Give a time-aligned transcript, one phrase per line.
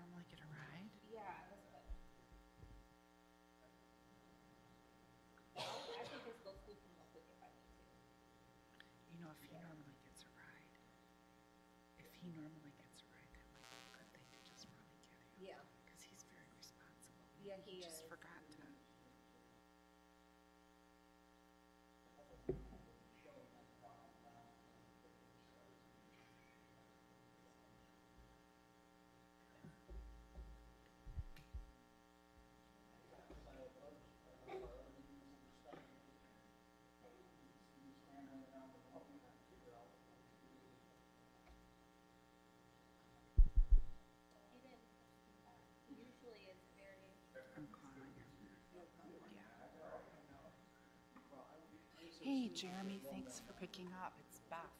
[0.00, 0.88] doesn't he normally get a ride?
[1.12, 1.84] Yeah, that's what.
[5.60, 7.84] I can just go scoop him real quick if I need to.
[9.12, 10.72] You know, if he normally gets a ride,
[12.00, 14.96] if he normally gets a ride, that might be a good thing to just really
[15.04, 15.28] get him.
[15.36, 15.60] Yeah.
[15.84, 17.28] Because he's very responsible.
[17.44, 18.08] Yeah, he Just is.
[18.08, 18.56] forgot to.
[18.56, 18.80] He didn't.
[45.88, 47.10] Usually it's very.
[47.56, 48.30] I'm calling him.
[48.72, 48.82] Yeah.
[52.30, 54.14] Hey, Jeremy, thanks for picking up.
[54.22, 54.78] It's Beth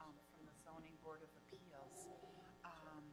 [0.00, 2.08] um, from the Zoning Board of Appeals.
[2.64, 3.04] Um,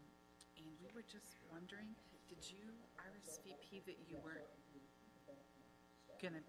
[0.55, 1.91] and we were just wondering,
[2.31, 2.63] did you
[2.95, 4.47] RSVP that you weren't
[6.23, 6.39] gonna?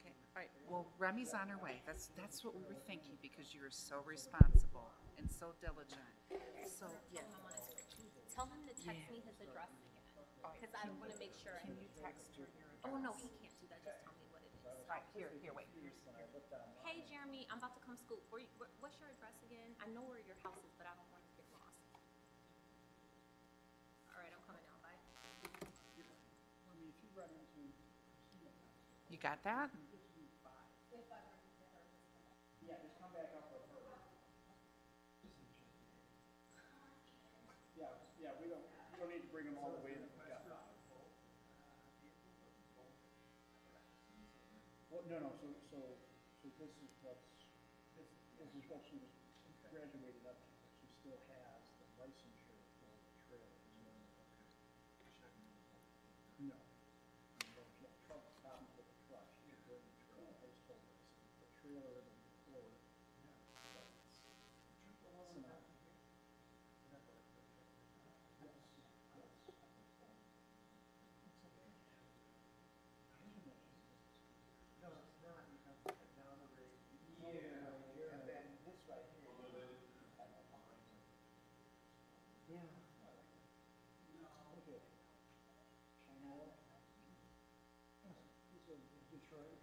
[0.00, 0.48] Okay, all right.
[0.64, 1.84] Well, Remy's on her way.
[1.84, 4.88] That's that's what we were thinking because you were so responsible
[5.20, 6.08] and so diligent.
[6.64, 7.20] So yeah.
[7.36, 8.08] I'm on his screen.
[8.32, 9.12] Tell him to text Yeah.
[9.12, 10.08] me his address again.
[10.56, 11.60] Because I want to make sure.
[11.60, 12.88] I- Can you text her your address?
[12.88, 13.84] Oh, no, he can't do that.
[13.84, 14.19] Just tell me what it is.
[14.90, 15.70] Right here, here, wait.
[15.78, 16.10] Here's, here.
[16.82, 18.18] Hey, Jeremy, I'm about to come scoop.
[18.34, 19.70] Where, you- where, what's your address again?
[19.78, 21.78] I know where your house is, but I don't want to get lost.
[24.10, 24.74] All right, I'm coming now.
[24.82, 24.98] Bye.
[29.10, 29.70] You got that?
[37.78, 37.86] Yeah,
[38.20, 38.60] yeah, we don't,
[38.92, 40.02] we don't need to bring them all the way in.
[40.04, 40.42] Yeah.
[44.90, 45.82] Well, no, no, so, so,
[46.38, 47.26] so this is what's,
[47.98, 48.06] this,
[48.38, 49.10] this is what she was
[49.66, 50.54] graduated up to.
[50.78, 53.58] She still has the licensure for the trailers.
[56.46, 56.54] No.
[57.42, 59.26] There's no truck problems with the truck.
[59.42, 60.94] She was doing the trailer, I just told her,
[61.42, 62.14] the trailer and the
[62.46, 62.70] Ford.
[62.70, 62.78] It's
[65.42, 65.58] not-
[84.60, 84.76] Okay.
[86.04, 86.52] China.
[88.52, 88.76] He's in
[89.10, 89.29] Detroit.
[89.40, 89.60] Thank you.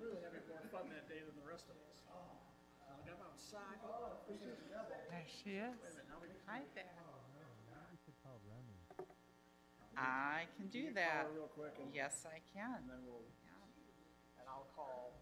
[0.00, 2.02] Were having- having more fun that day than the rest of us.
[2.88, 4.18] Like I'm outside, oh.
[4.28, 5.78] There she is.
[6.46, 6.84] Hi there.
[8.20, 8.38] Oh,
[9.96, 11.26] I can do You call that.
[11.26, 12.88] her real quick and- Yes, I And can.
[12.88, 14.40] then we'll, Yeah.
[14.40, 15.12] and I'll call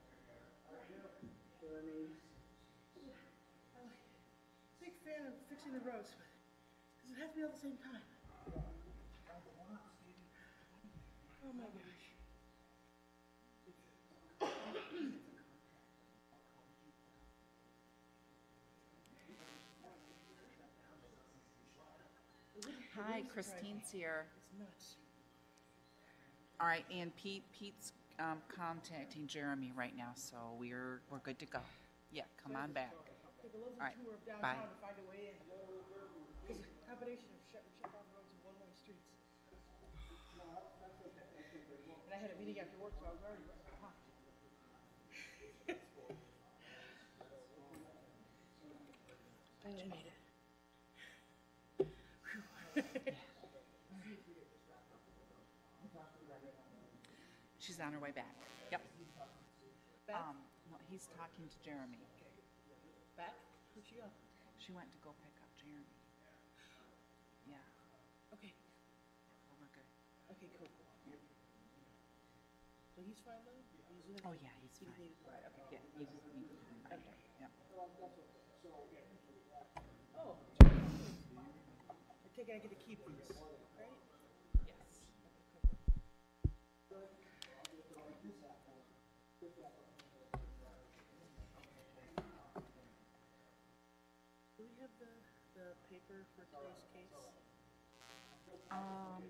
[1.61, 2.09] Jeremy.
[4.81, 6.11] Big fan of fixing the roads,
[6.97, 8.03] because it has to be all at the same time.
[11.45, 12.15] Oh my gosh.
[22.97, 24.27] Hi, Christine's here.
[24.59, 24.97] Nuts.
[26.61, 31.47] All right, and Pete, Pete's um, contacting Jeremy right now, so we're, we're good to
[31.47, 31.59] go.
[32.13, 32.95] Yeah, come on back.
[33.81, 33.97] All right,
[34.41, 34.55] bye.
[42.13, 43.43] I had a meeting after work, so I was already.
[43.49, 43.63] But
[49.93, 50.22] made it.
[57.63, 58.35] She's on her way back.
[58.75, 58.83] Yep.
[60.11, 60.19] Back?
[60.19, 60.35] Um,
[60.67, 62.03] no, he's talking to Jeremy.
[63.15, 63.39] Back?
[63.71, 64.11] Where'd she go?
[64.59, 65.87] She went to go pick up Jeremy.
[67.47, 67.63] Yeah,
[68.35, 68.51] Okay,
[69.47, 69.87] well, we're good.
[70.35, 70.67] okay, cool.
[72.99, 73.55] So he's fine though?
[73.95, 74.19] He's in?
[74.27, 74.99] Oh, yeah, he's He fine.
[74.99, 75.79] needed- right, okay.
[75.79, 76.99] Yeah, he just needs to come back.
[77.39, 77.51] Yep.
[80.19, 80.35] Oh.
[80.67, 83.39] I it I get to keep these,
[83.79, 83.95] right?
[84.67, 85.07] Yes.
[94.57, 95.09] Do we have the,
[95.57, 95.67] the
[96.53, 97.33] paper for today's case?
[98.73, 99.25] Um,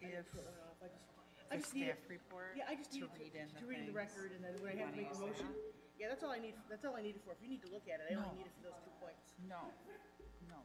[0.00, 3.08] if Put one off, I just, the need staff report Yeah, I just to need
[3.08, 3.96] it read in the to read the things.
[3.96, 5.48] record, and then when I have to make a use motion.
[5.96, 7.32] Yeah, that's all I need, that's all I need it for.
[7.32, 8.26] If you need to look at it, I No.
[8.28, 9.32] only need it for those two points.
[9.46, 9.70] No,
[10.50, 10.58] no,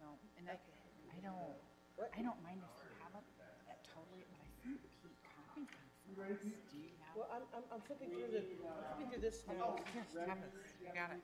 [0.00, 0.08] no,
[0.40, 1.14] and I, Okay.
[1.14, 1.54] I don't,
[2.00, 2.10] What?
[2.16, 5.86] I don't mind if you have it uh, totally, but I think Pete copied them
[6.16, 6.40] for us.
[6.72, 7.12] Do you have?
[7.14, 9.76] Well, I'm, I'm, I'm flipping through the, I'm flipping through this now.
[9.76, 10.40] Oh, yes, have
[10.80, 11.20] you got it.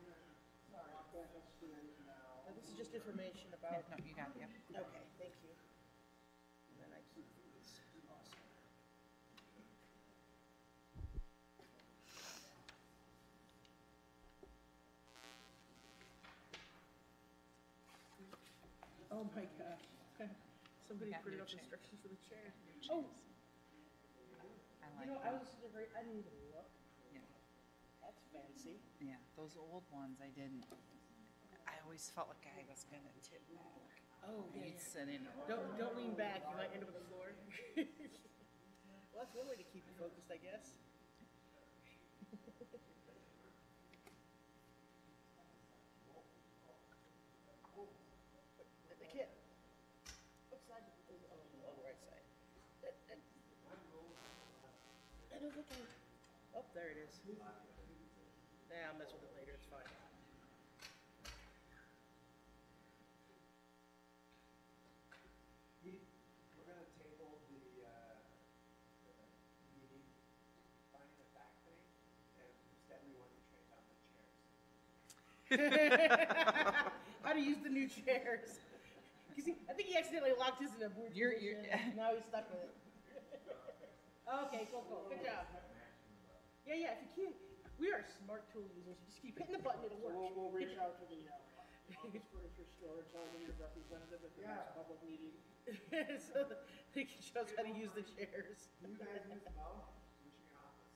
[2.66, 4.50] This is just information Yeah, about, no, you got it, yep.
[4.74, 5.54] okay, thank you.
[6.68, 7.78] And then I keep these.
[8.10, 8.42] Awesome.
[19.12, 19.86] Oh my gosh.
[20.88, 21.60] Somebody got printed new chair.
[21.62, 22.52] instructions for the chair.
[22.90, 23.06] Oh,
[24.82, 26.70] I you like know, I them, was sitting there, I didn't even look.
[27.12, 27.20] yeah,
[28.02, 28.78] That's fancy.
[29.00, 30.95] yeah, those old ones I didn't, I
[31.86, 33.94] always felt like I was gonna tip back.
[34.26, 34.90] Oh, yeah, You'd yeah.
[34.90, 35.34] sit in it.
[35.46, 37.30] Don't, don't lean back, you might end up on the floor.
[39.14, 40.76] Well, that's one way to keep you focused, I guess.
[49.12, 49.30] Can't.
[50.50, 50.84] What side?
[51.08, 52.24] is- Oh, on the right side.
[52.82, 53.18] That- that-
[55.32, 57.20] I don't think I, oh, there it is.
[57.38, 57.44] Nah,
[58.88, 59.84] I'll mess with it later, it's fine.
[65.84, 65.92] We,
[66.56, 68.16] we're gonna table the, uh,
[69.06, 69.12] the
[69.78, 70.02] meeting,
[70.90, 71.78] finding the fact thing,
[72.40, 74.34] and instead we want to trade on the chairs.
[75.50, 78.58] How to use the new chairs.
[79.36, 81.92] 'Cause he, I think he accidentally locked his in a weird You're- you're- position.
[81.96, 82.72] Now he's stuck with it.
[84.48, 85.06] okay, cool, cool.
[85.12, 85.44] Good job.
[86.66, 86.92] Yeah, yeah.
[86.98, 87.36] If you can't,
[87.78, 88.96] we are smart tool users.
[89.06, 90.36] Just keep hitting the button; it'll So we'll, work.
[90.36, 91.36] we'll reach out to the, uh,
[92.00, 95.36] office furniture storage, I'll be your representative at the next public meeting.
[96.32, 96.64] so that
[96.94, 98.72] they can show us how to use the chairs.
[98.82, 99.68] Do you guys use Mo,
[100.24, 100.88] Michigan office?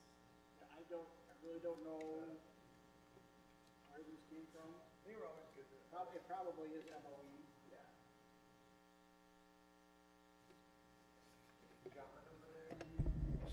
[0.64, 2.59] I don't, I really don't know where these came
[5.10, 5.16] from.
[5.16, 5.66] They were always good.
[5.90, 7.42] Probably, it probably is MOE.
[7.70, 7.78] Yeah.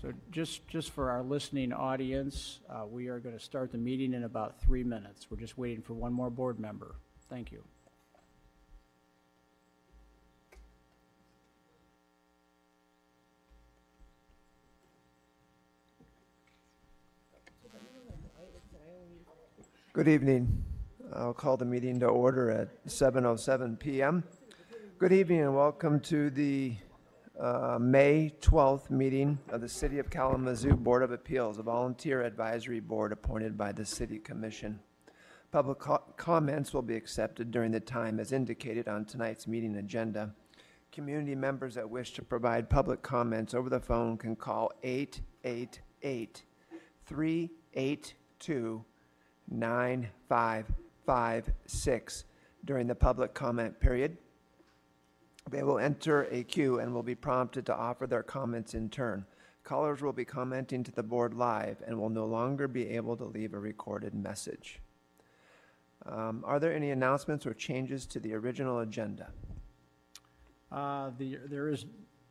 [0.00, 4.14] So just, just for our listening audience, uh, we are going to start the meeting
[4.14, 5.26] in about three minutes.
[5.30, 6.94] We're just waiting for one more board member.
[7.28, 7.64] Thank you.
[19.92, 20.67] Good evening.
[21.14, 24.24] I'll call the meeting to order at 7:07 PM.
[24.98, 26.74] Good evening and welcome to the
[27.38, 32.80] uh, May 12th meeting of the City of Kalamazoo Board of Appeals, a volunteer advisory
[32.80, 34.80] board appointed by the City Commission.
[35.50, 40.34] Public co- comments will be accepted during the time as indicated on tonight's meeting agenda.
[40.92, 46.42] Community members that wish to provide public comments over the phone can call 888
[47.06, 48.84] 382
[51.08, 52.24] 9556
[52.64, 54.18] during the public comment period.
[55.50, 59.24] They will enter a queue and will be prompted to offer their comments in turn.
[59.64, 63.24] Callers will be commenting to the board live and will no longer be able to
[63.24, 64.80] leave a recorded message.
[66.04, 69.30] Um, Are there any announcements or changes to the original agenda?
[70.70, 71.86] Uh, the, there is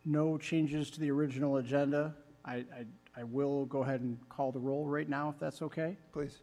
[0.05, 2.15] no changes to the original agenda.
[2.45, 2.85] I, I,
[3.17, 5.97] I will go ahead and call the roll right now, if that's okay.
[6.13, 6.41] Please.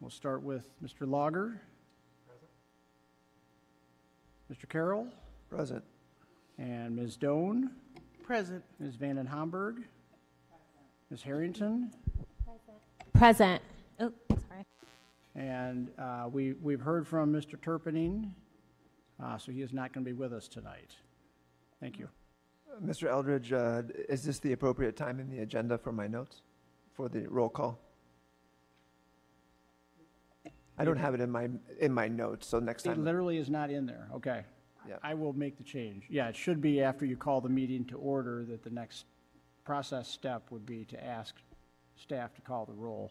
[0.00, 1.10] We'll start with Mr.
[1.10, 1.60] Lager.
[4.52, 4.68] Mr.
[4.68, 5.08] Carroll
[5.50, 5.82] Present.
[6.58, 7.16] and Ms.
[7.16, 7.72] Doan,
[8.22, 8.62] Present.
[8.78, 8.94] Ms.
[8.94, 9.82] Vanden Hamburg,
[11.10, 11.22] Ms.
[11.22, 11.90] Harrington,
[13.14, 13.60] Present.
[13.98, 14.64] Oh, sorry.
[15.34, 17.56] And uh, we, we've heard from Mr.
[17.58, 18.30] Turpinning,
[19.20, 20.94] uh, so he is not going to be with us tonight.
[21.80, 22.08] Thank you.
[22.70, 23.08] Uh, Mr.
[23.08, 26.42] Eldridge, uh, is this the appropriate time in the agenda for my notes,
[26.94, 27.80] for the roll call?
[30.78, 31.48] I don't have it in my,
[31.80, 33.04] in my notes, so next time It time.
[33.04, 34.44] literally is not in there, okay.
[34.88, 34.96] Yeah.
[35.02, 36.04] I will make the change.
[36.08, 39.06] Yeah, it should be after you call the meeting to order that the next
[39.64, 41.34] process step would be to ask
[41.96, 43.10] staff to call the roll.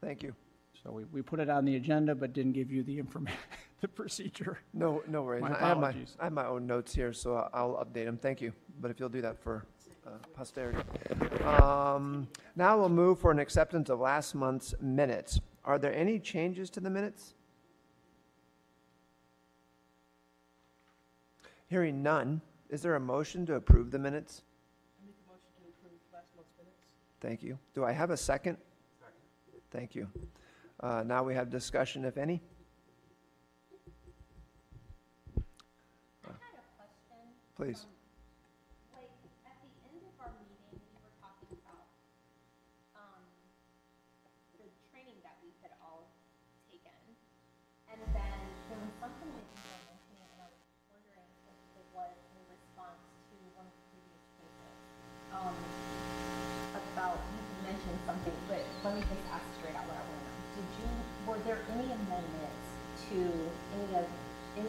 [0.00, 0.34] Thank you.
[0.82, 3.38] So we, we put it on the agenda but didn't give you the information,
[3.80, 4.58] the procedure.
[4.74, 5.42] No, no worries.
[5.42, 6.16] My I have my, apologies.
[6.20, 8.16] I have my own notes here, so I'll- I'll update them.
[8.16, 8.52] Thank you.
[8.80, 9.64] But if you'll do that for
[10.06, 10.80] uh, posterity.
[11.44, 15.40] Um, Now we'll move for an acceptance of last month's minutes.
[15.64, 17.34] Are there any changes to the minutes?
[21.68, 24.42] Hearing none, is there a motion to approve the minutes?
[25.00, 26.76] I make a motion to approve last month's minutes.
[27.20, 27.58] Thank you.
[27.74, 28.58] Do I have a second?
[29.70, 30.08] Thank you.
[30.80, 32.42] Uh, Now we have discussion, if any.
[36.26, 37.24] I had a question.
[37.56, 37.86] Please.
[38.92, 39.08] Like,
[39.48, 41.88] at the end of our meeting, we were talking about,
[43.00, 43.24] um,
[44.60, 46.04] the training that we had all
[46.68, 46.92] taken.
[47.88, 48.38] And then
[48.68, 50.60] there was something that you were mentioning, and I was
[50.92, 53.00] wondering if it was in response
[53.32, 54.76] to one of the previous cases.
[55.32, 55.56] Um,
[56.92, 60.28] about, you mentioned something, but let me just ask straight out what I want to
[60.28, 60.40] know.
[60.52, 60.88] Did you,
[61.24, 62.64] were there any amendments
[63.08, 63.16] to
[63.76, 64.04] any of,
[64.56, 64.68] any,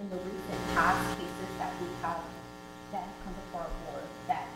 [0.00, 2.20] in the recent past cases that we have,
[2.92, 4.48] that have come before our board, that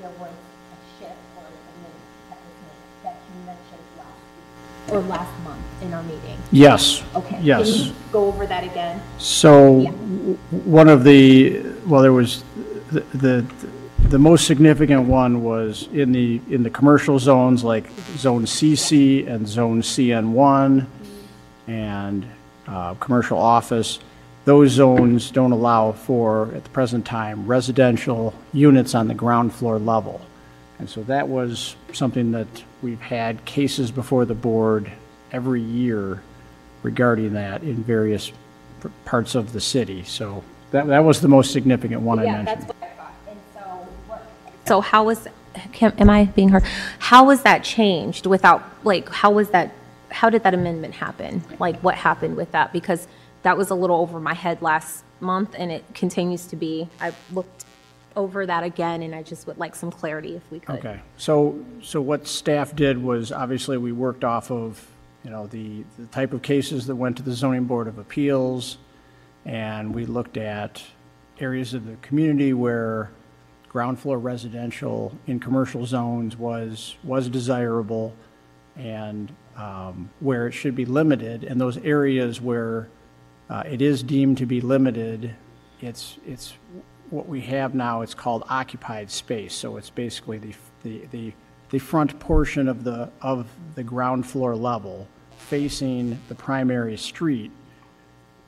[0.00, 2.00] there was a shift or an amendment
[2.32, 4.48] that was made, that you mentioned last week?
[4.92, 6.38] Or last month in our meeting?
[6.50, 7.02] Yes.
[7.14, 7.38] Okay.
[7.42, 7.72] Yes.
[7.76, 9.02] Can you go over that again?
[9.18, 9.90] So, Yeah.
[9.90, 12.44] one of the, well, there was,
[12.90, 13.46] the, the
[14.08, 19.48] the most significant one was in the, in the commercial zones, like Zone CC and
[19.48, 20.86] Zone CN1,
[21.66, 22.26] and
[22.66, 24.00] uh, commercial office.
[24.44, 29.78] Those zones don't allow for, at the present time, residential units on the ground floor
[29.78, 30.20] level.
[30.78, 32.48] And so that was something that
[32.82, 34.90] we've had cases before the board
[35.30, 36.20] every year
[36.82, 38.32] regarding that in various
[38.82, 40.02] p- parts of the city.
[40.04, 42.62] So that, that was the most significant one I Yeah, mentioned.
[42.62, 43.12] that's what I thought.
[43.28, 43.60] And so
[44.08, 44.22] what?
[44.66, 45.28] So how was,
[45.72, 46.64] can- am I being heard?
[46.98, 49.72] How was that changed without, like, how was that,
[50.10, 51.42] how did that amendment happen?
[51.58, 52.72] Like, what happened with that?
[52.72, 53.06] Because
[53.44, 56.88] that was a little over my head last month, and it continues to be.
[57.00, 57.64] I looked
[58.16, 60.76] over that again, and I just would like some clarity if we could.
[60.76, 64.86] Okay, so, so what staff did was, obviously, we worked off of,
[65.24, 68.78] you know, the, the type of cases that went to the zoning board of appeals,
[69.44, 70.82] and we looked at
[71.40, 73.10] areas of the community where
[73.68, 78.14] ground floor residential in commercial zones was, was desirable,
[78.76, 82.88] and um, where it should be limited, and those areas where
[83.50, 85.34] uh, it is deemed to be limited,
[85.80, 86.54] it's, it's,
[87.12, 91.32] what we have now, it's called occupied space, so it's basically the, the, the,
[91.70, 97.50] the front portion of the, of the ground floor level facing the primary street.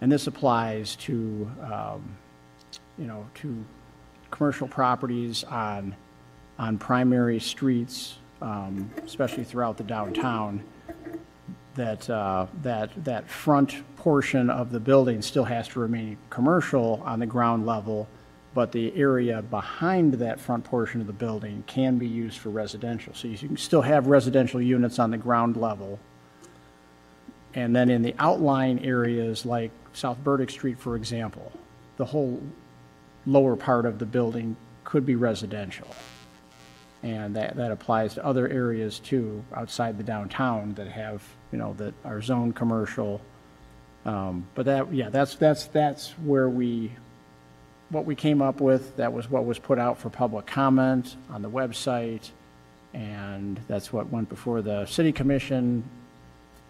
[0.00, 2.16] And this applies to, um,
[2.97, 3.64] you know, to
[4.30, 5.94] commercial properties on,
[6.59, 10.64] on primary streets, um, especially throughout the downtown,
[11.75, 17.18] that, uh, that, that front portion of the building still has to remain commercial on
[17.18, 18.09] the ground level,
[18.54, 23.12] but the area behind that front portion of the building can be used for residential.
[23.12, 25.99] So you can still have residential units on the ground level.
[27.52, 31.52] And then in the outlying areas like South Burdick Street, for example,
[31.96, 32.40] the whole
[33.26, 35.88] lower part of the building could be residential.
[37.02, 41.75] And that, that applies to other areas too, outside the downtown that have, you know,
[41.75, 43.20] that are zoned commercial.
[44.04, 46.92] Um, But that, yeah, that's, that's, that's where we,
[47.94, 51.40] what we came up with, that was what was put out for public comment on
[51.40, 52.30] the website.
[52.92, 55.84] And that's what went before the city commission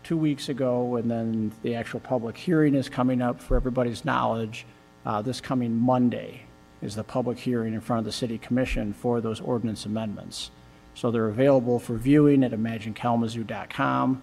[0.04, 4.66] two weeks ago, and then the actual public hearing is coming up for everybody's knowledge.
[5.04, 6.43] Uh, This coming Monday
[6.83, 10.50] is the public hearing in front of the city commission for those ordinance amendments.
[10.95, 14.23] So they're available for viewing at imaginekalamazoo.com.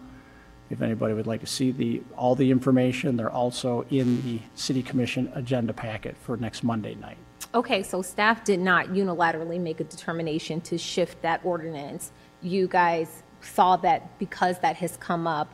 [0.71, 4.81] If anybody would like to see the, all the information, they're also in the city
[4.81, 7.17] commission agenda packet for next Monday night.
[7.53, 12.13] Okay, so staff did not unilaterally make a determination to shift that ordinance.
[12.41, 15.53] You guys saw that because that has come up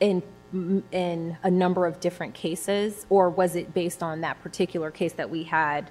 [0.00, 0.22] in,
[0.90, 3.04] in a number of different cases?
[3.10, 5.90] Or was it based on that particular case that we had?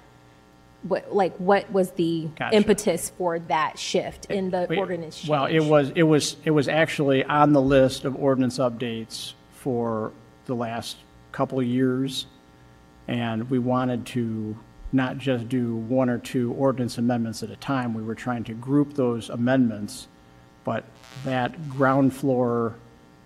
[0.84, 2.56] What, like, what was the Gotcha.
[2.56, 5.30] impetus for that shift in the Wait, ordinance change?
[5.30, 10.12] Well, it was, it was, it was actually on the list of ordinance updates for
[10.44, 10.98] the last
[11.32, 12.26] couple of years.
[13.08, 14.56] And we wanted to
[14.92, 17.94] not just do one or two ordinance amendments at a time.
[17.94, 20.08] We were trying to group those amendments.
[20.64, 20.84] But
[21.24, 22.76] that ground floor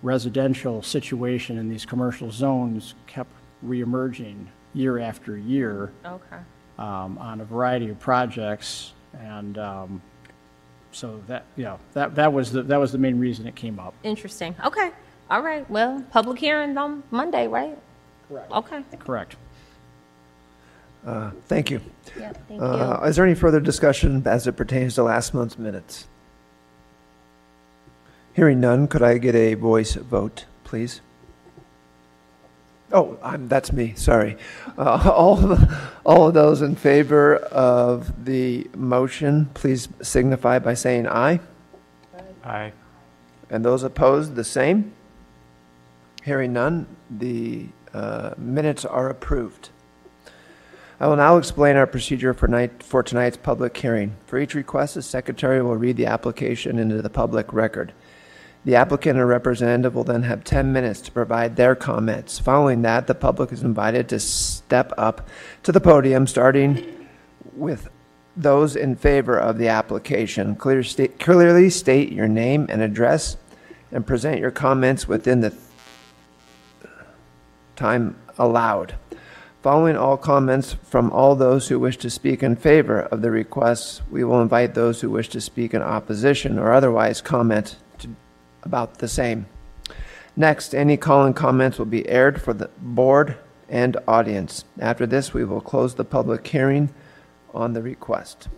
[0.02, 3.30] residential situation in these commercial zones kept
[3.64, 6.36] reemerging year after year Okay.
[6.78, 10.02] Um, on a variety of projects, and um,
[10.92, 13.94] so that, yeah, that, that was, the that was the main reason it came up.
[14.02, 14.54] Interesting.
[14.64, 14.90] Okay.
[15.30, 15.68] All right.
[15.68, 17.76] Well, public hearing on Monday, right?
[18.28, 18.50] Correct.
[18.50, 18.82] Okay.
[18.98, 19.36] Correct.
[21.06, 21.80] Uh, Thank you.
[22.18, 26.06] Yeah, thank Uh, Is there any further discussion as it pertains to last month's minutes?
[28.34, 31.00] Hearing none, could I get a voice vote, please?
[32.90, 34.38] Oh, I'm, that's me, sorry.
[34.78, 35.58] Uh, All,
[36.04, 41.40] all of those in favor of the motion, please signify by saying aye.
[42.44, 42.72] Aye.
[43.50, 44.92] And those opposed, the same?
[46.24, 49.68] Hearing none, the uh, minutes are approved.
[51.00, 54.16] I will now explain our procedure for night, for tonight's public hearing.
[54.26, 57.92] For each request, the secretary will read the application into the public record.
[58.64, 62.38] The applicant or representative will then have 10 minutes to provide their comments.
[62.38, 65.28] Following that, the public is invited to step up
[65.62, 67.06] to the podium, starting
[67.54, 67.88] with
[68.36, 70.54] those in favor of the application.
[70.54, 73.36] Clear state, clearly state your name and address
[73.90, 75.54] and present your comments within the
[77.74, 78.94] time allowed.
[79.62, 84.02] Following all comments from all those who wish to speak in favor of the request,
[84.10, 87.76] we will invite those who wish to speak in opposition or otherwise comment
[88.68, 89.46] about the same.
[90.36, 93.36] Next, any call and comments will be aired for the board
[93.68, 94.64] and audience.
[94.78, 96.90] After this, we will close the public hearing
[97.54, 98.48] on the request.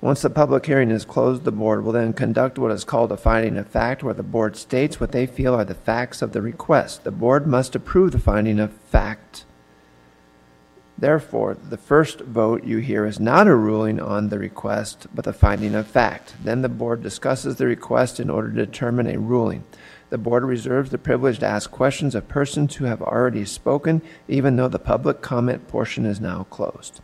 [0.00, 3.16] Once the public hearing is closed, the board will then conduct what is called a
[3.16, 6.42] finding of fact, where the board states what they feel are the facts of the
[6.42, 7.04] request.
[7.04, 9.44] The board must approve the finding of fact.
[10.98, 15.32] Therefore, the first vote you hear is not a ruling on the request, but the
[15.32, 16.34] finding of fact.
[16.42, 19.64] Then the board discusses the request in order to determine a ruling.
[20.08, 24.56] The board reserves the privilege to ask questions of persons who have already spoken, even
[24.56, 27.00] though the public comment portion is now closed.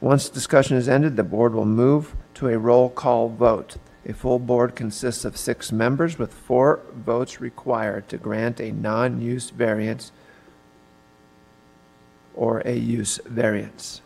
[0.00, 3.76] Once discussion is ended, the board will move to a roll call vote.
[4.04, 9.50] A full board consists of six members with four votes required to grant a non-use
[9.50, 10.10] variance
[12.34, 14.00] or a use variance.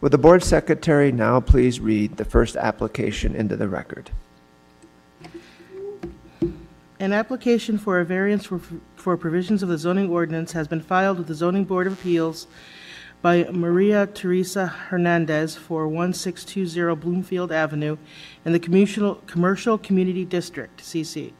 [0.00, 4.10] Would the board secretary now please read the first application into the record?
[7.00, 8.60] An application for a variance for,
[8.96, 12.48] for provisions of the zoning ordinance has been filed with the Zoning Board of Appeals
[13.22, 17.96] by Maria Teresa Hernandez for 1620 Bloomfield Avenue
[18.44, 21.32] in the Commercial, Commercial Community District, CC.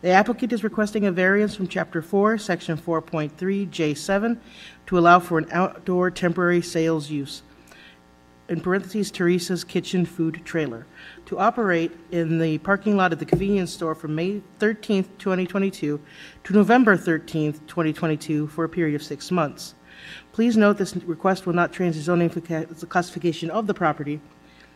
[0.00, 3.30] The applicant is requesting a variance from Chapter 4, Section 4.3,
[3.68, 4.38] J7,
[4.88, 7.42] to allow for an outdoor temporary sales use
[8.48, 10.86] in parentheses, Teresa's Kitchen Food Trailer,
[11.26, 16.00] to operate in the parking lot of the convenience store from May 13th, 2022
[16.44, 19.74] to November 13th, 2022, for a period of six months.
[20.32, 24.22] Please note this request will not change the zoning classification of the property.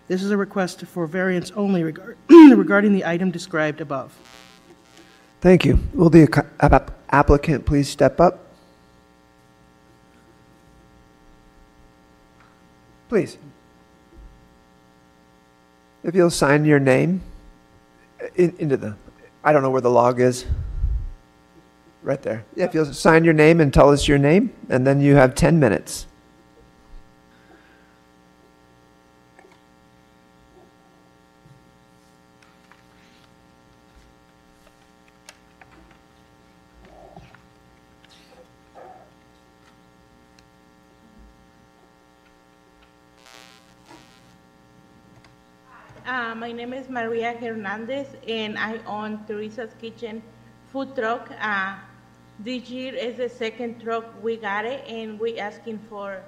[0.08, 4.14] This is a request for variance only regard- regarding the item described above.
[5.40, 5.78] Thank you.
[5.94, 6.44] Will the
[7.08, 8.41] applicant please step up?
[13.12, 13.36] Please.
[16.02, 17.20] If you'll sign your name
[18.36, 18.94] in- into the,
[19.44, 20.46] I don't know where the log is.
[22.02, 22.46] Right there.
[22.56, 25.34] Yeah, if you'll sign your name and tell us your name, and then you have
[25.34, 26.06] 10 minutes.
[46.32, 50.22] Uh, my name is Maria Hernandez, and I own Teresa's Kitchen
[50.72, 51.30] food truck.
[51.38, 51.74] Uh,
[52.38, 56.22] this year is the second truck we got it, and we asking for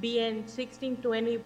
[0.00, 1.42] being 1620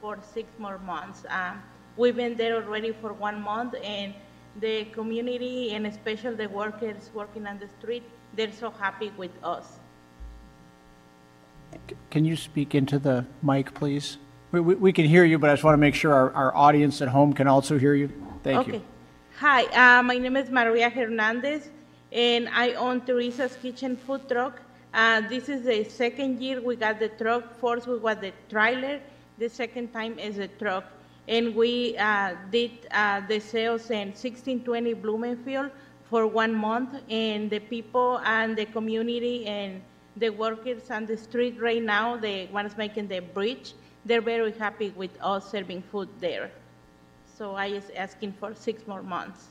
[0.00, 1.26] for six more months.
[1.28, 1.62] Um,
[1.98, 4.14] we've been there already for one month, and
[4.60, 9.78] the community and especially the workers working on the street, they're so happy with us.
[12.08, 14.16] Can you speak into the mic, please?
[14.52, 16.56] We, we, we can hear you, but I just want to make sure our, our
[16.56, 18.10] audience at home can also hear you.
[18.44, 18.74] Thank you.
[18.74, 18.84] Okay.
[19.38, 21.68] Hi, uh, my name is Maria Hernandez,
[22.12, 24.60] and I own Teresa's Kitchen food truck.
[24.94, 27.58] Uh, this is the second year we got the truck.
[27.60, 29.00] First, we got the trailer.
[29.38, 30.84] The second time is the truck.
[31.28, 35.70] And we uh, did uh, the sales in 1620 Bloomfield
[36.08, 39.82] for one month, and the people and the community and
[40.16, 43.74] the workers on the street right now, the ones making the bridge,
[44.06, 46.50] they're very happy with us serving food there.
[47.36, 49.48] So I is asking for six more months.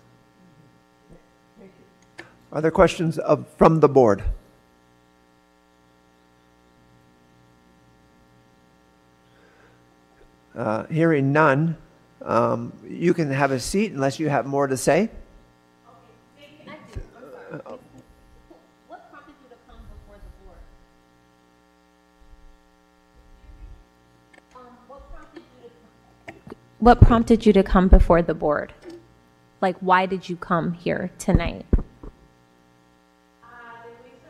[2.51, 4.23] Are there questions of, from the board?
[10.55, 11.75] Uh, Hearing none,
[12.21, 15.09] um, you can have a seat unless you have more to say.
[26.85, 28.71] What prompted you to come before the board?
[29.59, 31.65] Like, why did you come here tonight?
[31.73, 31.79] Uh,
[33.81, 34.29] the reason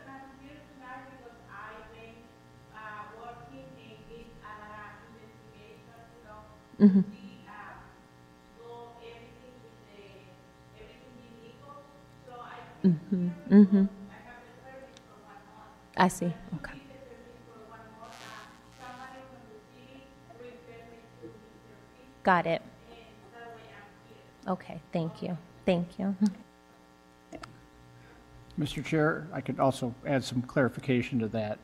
[15.94, 16.32] I see.
[16.54, 16.75] tonight
[22.26, 22.60] Got it.
[24.48, 26.16] Okay, thank you, thank you.
[28.58, 28.84] Mr.
[28.84, 31.60] Chair, I could also add some clarification to that.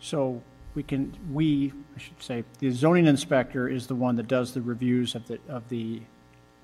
[0.00, 0.40] So
[0.74, 4.62] we can, we, I should say, the zoning inspector is the one that does the
[4.62, 6.00] reviews of the, of the,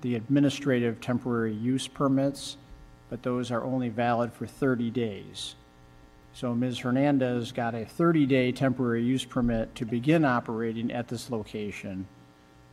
[0.01, 2.57] the administrative temporary use permits,
[3.11, 5.53] but those are only valid for 30 days.
[6.33, 6.79] So Ms.
[6.79, 12.07] Hernandez got a 30-day temporary use permit to begin operating at this location.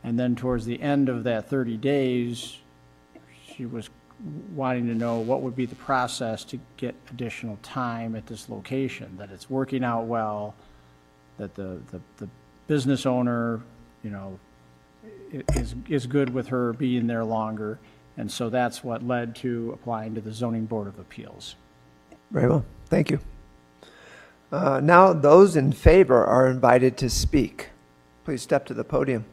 [0.03, 2.57] And then towards the end of that 30 days,
[3.55, 3.89] she was
[4.55, 9.15] wanting to know what would be the process to get additional time at this location,
[9.17, 10.55] that it's working out well,
[11.37, 12.29] that the, the, the
[12.67, 13.61] business owner,
[14.03, 14.39] you know,
[15.53, 17.79] is, is good with her being there longer.
[18.17, 21.55] And so that's what led to applying to the zoning board of appeals.
[22.31, 23.19] Very well, thank you.
[24.51, 27.69] Uh, Now, those in favor are invited to speak.
[28.23, 29.25] Please step to the podium.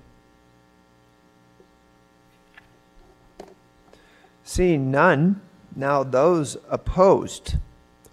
[4.50, 5.40] Seeing none,
[5.76, 7.54] now those opposed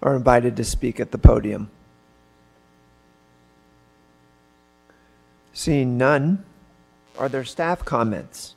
[0.00, 1.68] are invited to speak at the podium.
[5.52, 6.44] Seeing none,
[7.18, 8.54] are there staff comments?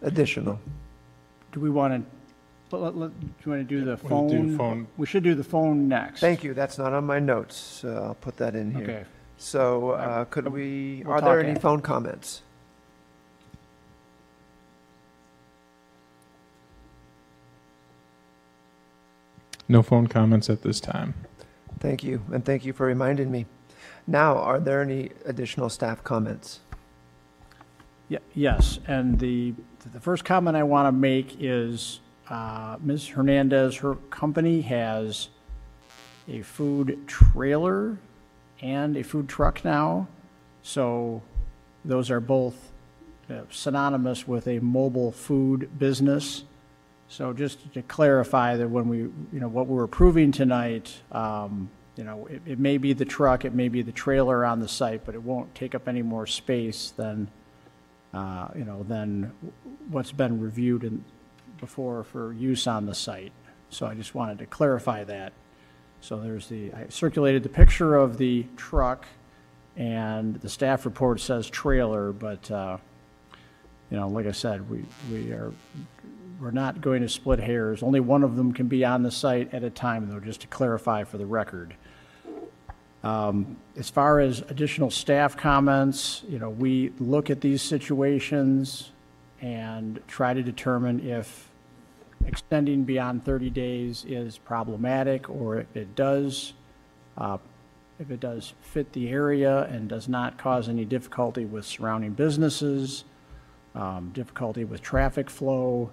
[0.00, 0.58] Additional.
[1.52, 2.06] Do we want
[2.70, 4.56] to, let, let, do you want to do the We'll do phone?
[4.56, 4.86] phone.
[4.96, 6.20] We should do the phone next.
[6.20, 8.84] Thank you, that's not on my notes, so I'll put that in here.
[8.84, 9.04] Okay.
[9.36, 11.60] So uh, could we, We'll are there talk any after.
[11.60, 12.40] phone comments?
[19.72, 21.14] No phone comments at this time.
[21.80, 23.46] Thank you, and thank you for reminding me.
[24.06, 26.60] Now, are there any additional staff comments?
[28.10, 29.54] Ye- Yes, and the,
[29.94, 33.08] the first comment I want to make is, uh, Ms.
[33.08, 35.30] Hernandez, her company has
[36.28, 37.96] a food trailer
[38.60, 40.06] and a food truck now.
[40.62, 41.22] So
[41.82, 42.72] those are both
[43.30, 46.44] uh, synonymous with a mobile food business.
[47.12, 52.04] So just to clarify that when we, you know, what we're approving tonight, um, you
[52.04, 55.04] know, it, it may be the truck, it may be the trailer on the site,
[55.04, 57.28] but it won't take up any more space than,
[58.14, 59.30] uh, you know, than
[59.90, 61.04] what's been reviewed in,
[61.60, 63.32] before for use on the site.
[63.68, 65.34] So I just wanted to clarify that.
[66.00, 69.04] So there's the, I circulated the picture of the truck,
[69.76, 72.78] and the staff report says trailer, but, uh,
[73.90, 75.52] you know, like I said, we, we are,
[76.42, 77.84] we're not going to split hairs.
[77.84, 80.48] Only one of them can be on the site at a time, though, just to
[80.48, 81.76] clarify for the record.
[83.04, 88.90] Um, As far as additional staff comments, you know, we look at these situations
[89.40, 91.48] and try to determine if
[92.26, 96.54] extending beyond 30 days is problematic, or if it does,
[97.18, 97.38] uh,
[98.00, 103.04] if it does fit the area and does not cause any difficulty with surrounding businesses,
[103.76, 105.90] um, difficulty with traffic flow.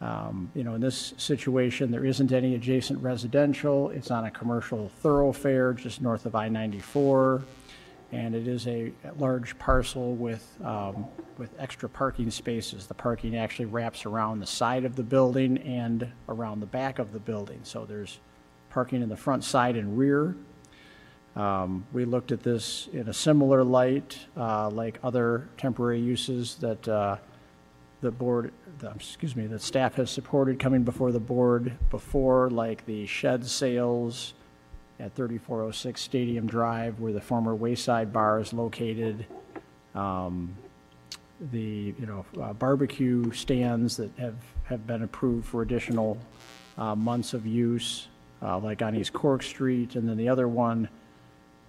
[0.00, 3.90] Um, You know, in this situation, there isn't any adjacent residential.
[3.90, 7.42] It's on a commercial thoroughfare just north of I-94.
[8.12, 11.06] And it is a large parcel with, um,
[11.38, 12.86] with extra parking spaces.
[12.86, 17.12] The parking actually wraps around the side of the building and around the back of
[17.12, 17.60] the building.
[17.62, 18.18] So there's
[18.68, 20.34] parking in the front, side, and rear.
[21.36, 26.88] Um, We looked at this in a similar light, uh, like other temporary uses that
[26.88, 27.18] uh,
[28.00, 32.84] the board, the- excuse me, that staff has supported coming before the board before, like
[32.86, 34.34] the shed sales
[34.98, 39.26] at 3406 Stadium Drive, where the former Wayside Bar is located.
[39.94, 40.54] Um,
[41.52, 46.18] The, you know, uh, barbecue stands that have, have been approved for additional
[46.76, 48.08] uh, months of use,
[48.42, 50.90] uh, like on East Cork Street, and then the other one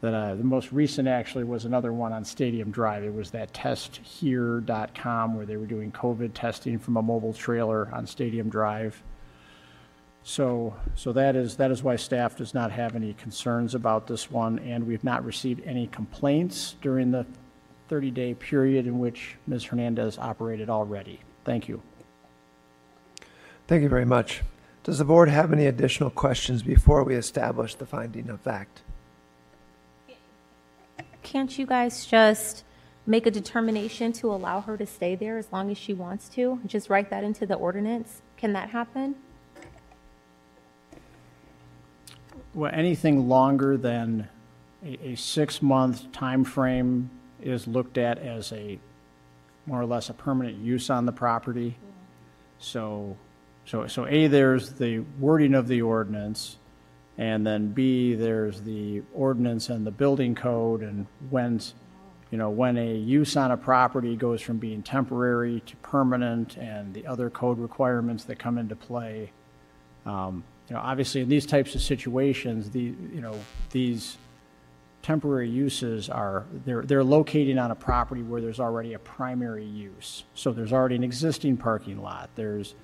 [0.01, 3.03] that, the most recent actually was another one on Stadium Drive.
[3.03, 8.05] It was that testhere.com where they were doing COVID testing from a mobile trailer on
[8.07, 9.01] Stadium Drive.
[10.23, 14.29] So, so that is, that is why staff does not have any concerns about this
[14.29, 17.25] one, and we've not received any complaints during the
[17.89, 19.65] 30-day period in which Ms.
[19.65, 21.19] Hernandez operated already.
[21.43, 21.81] Thank you.
[23.67, 24.41] Thank you very much.
[24.83, 28.81] Does the board have any additional questions before we establish the finding of fact?
[31.23, 32.63] Can't you guys just
[33.05, 36.59] make a determination to allow her to stay there as long as she wants to?
[36.65, 38.21] Just write that into the ordinance?
[38.37, 39.15] Can that happen?
[42.53, 44.27] Well, anything longer than
[44.83, 47.09] a, a six-month time frame
[47.41, 48.77] is looked at as a,
[49.65, 51.77] more or less a permanent use on the property.
[52.59, 53.15] So,
[53.65, 56.57] so, so A, there's the wording of the ordinance,
[57.17, 61.59] and then B, there's the ordinance and the building code, and when,
[62.31, 66.93] you know, when a use on a property goes from being temporary to permanent, and
[66.93, 69.31] the other code requirements that come into play.
[70.05, 73.35] Um, You know, obviously, in these types of situations, the, you know,
[73.71, 74.17] these
[75.01, 80.23] temporary uses are, they're, they're locating on a property where there's already a primary use.
[80.33, 82.75] So there's already an existing parking lot, there's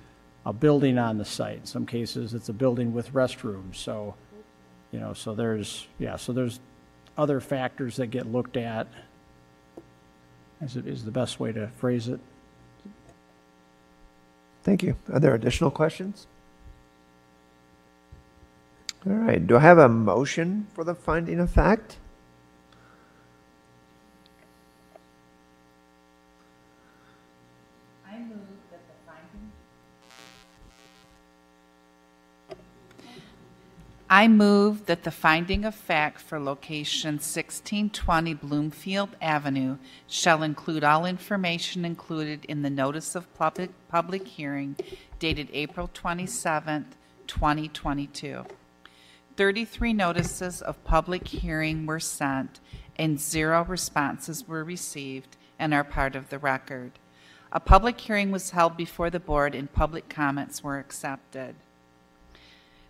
[0.48, 1.58] a building on the site.
[1.58, 4.14] In some cases, it's a building with restrooms, so,
[4.90, 6.58] you know, so there's, yeah, so there's
[7.18, 8.86] other factors that get looked at,
[10.62, 12.18] is, it- is the best way to phrase it.
[14.62, 14.96] Thank you.
[15.12, 16.26] Are there additional questions?
[19.06, 21.98] All right, do I have a motion for the finding of fact?
[34.10, 41.04] I move that the finding of fact for location 1620 Bloomfield Avenue shall include all
[41.04, 44.76] information included in the notice of public, public hearing
[45.18, 46.86] dated April 27th,
[47.26, 48.46] 2022.
[49.36, 52.60] 33 notices of public hearing were sent
[52.96, 56.92] and zero responses were received and are part of the record.
[57.52, 61.56] A public hearing was held before the board and public comments were accepted.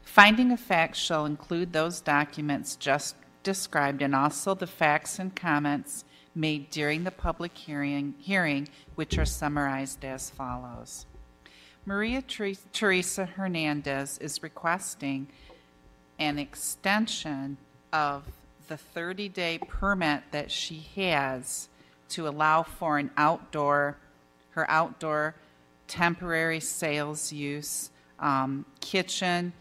[0.09, 6.05] Finding of facts shall include those documents just described and also the facts and comments
[6.35, 11.05] made during the public hearing, hearing which are summarized as follows.
[11.85, 15.29] Maria Teresa Hernandez is requesting
[16.19, 17.59] an extension
[17.93, 18.25] of
[18.67, 21.69] the 30-day permit that she has
[22.09, 23.99] to allow for an outdoor,
[24.51, 25.35] her outdoor
[25.87, 29.53] temporary sales use, um, kitchen,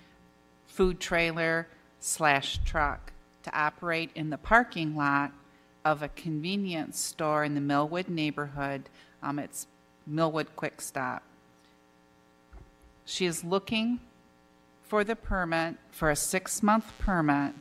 [0.77, 1.67] food trailer
[1.99, 3.11] slash truck
[3.41, 5.31] to operate in the parking lot
[5.83, 8.87] of a convenience store in the Millwood neighborhood.
[9.23, 9.65] Um, it's
[10.05, 11.23] Millwood Quick Stop.
[13.05, 14.01] She is looking
[14.83, 17.55] for the permit, for a six-month permit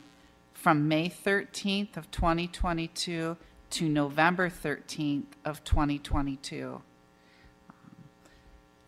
[0.53, 3.35] from May 13th of 2022
[3.71, 6.83] to November 13th of 2022.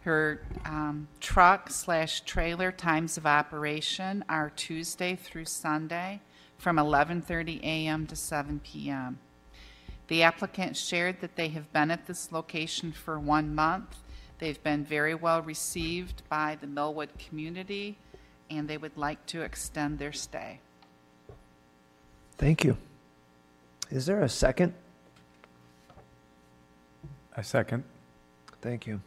[0.10, 6.19] Her um, truck slash trailer times of operation are Tuesday through Sunday
[6.58, 8.08] from 11:30 a.m.
[8.08, 9.19] to 7 p.m.
[10.08, 13.98] The applicant shared that they have been at this location for one month.
[14.39, 17.95] They've been very well received by the Millwood community,
[18.50, 20.60] and they would like to extend their stay.
[22.36, 22.78] Thank you.
[23.91, 24.74] Is there a second?
[27.38, 27.84] I second.
[28.60, 29.02] Thank you.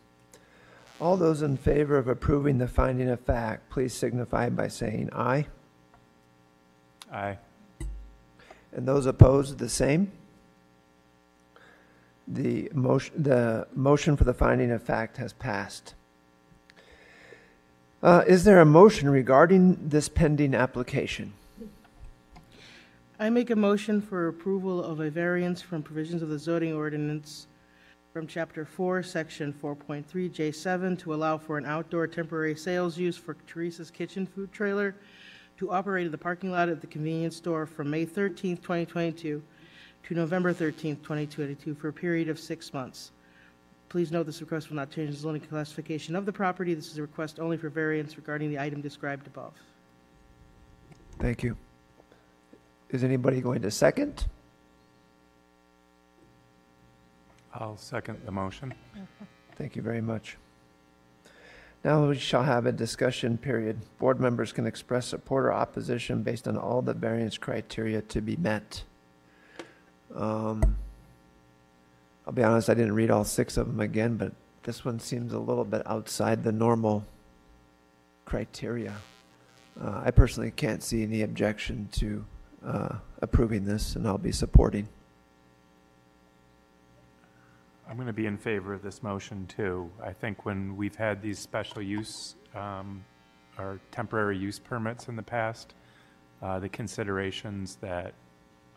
[1.02, 5.46] All those in favor of approving the finding of fact, please signify by saying aye.
[7.12, 7.38] Aye.
[8.72, 10.12] And those opposed, the same?
[12.28, 15.94] The motion, the motion for the finding of fact has passed.
[18.00, 21.32] Uh, Is there a motion regarding this pending application?
[23.18, 27.48] I make a motion for approval of a variance from provisions of the zoning ordinance
[28.12, 33.34] from Chapter 4, Section 4.3, J7, to allow for an outdoor temporary sales use for
[33.46, 34.94] Teresa's Kitchen Food Trailer
[35.56, 39.42] to operate in the parking lot at the convenience store from May 13, 2022
[40.02, 43.12] to November 13, 2022, for a period of six months.
[43.88, 46.74] Please note this request will not change the zoning classification of the property.
[46.74, 49.54] This is a request only for variance regarding the item described above.
[51.18, 51.56] Thank you.
[52.90, 54.26] Is anybody going to second?
[57.54, 58.74] I'll second the motion.
[59.56, 60.38] Thank you very much.
[61.84, 63.78] Now we shall have a discussion period.
[63.98, 68.36] Board members can express support or opposition based on all the variance criteria to be
[68.36, 68.84] met.
[70.14, 70.76] Um,
[72.26, 75.32] I'll be honest, I didn't read all six of them again, but this one seems
[75.32, 77.04] a little bit outside the normal
[78.24, 78.94] criteria.
[79.80, 82.24] Uh, I personally can't see any objection to
[82.64, 84.88] uh, approving this, and I'll be supporting.
[87.88, 89.90] I'm going to be in favor of this motion, too.
[90.02, 93.04] I think when we've had these special use um,
[93.58, 95.74] or temporary use permits in the past,
[96.40, 98.14] uh, the considerations that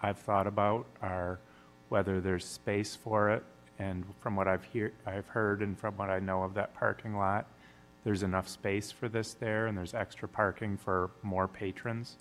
[0.02, 1.40] I've thought about are
[1.90, 3.44] whether there's space for it.
[3.78, 7.16] And from what I've hear, I've heard and from what I know of that parking
[7.16, 7.48] lot,
[8.04, 12.18] there's enough space for this there and there's extra parking for more patrons.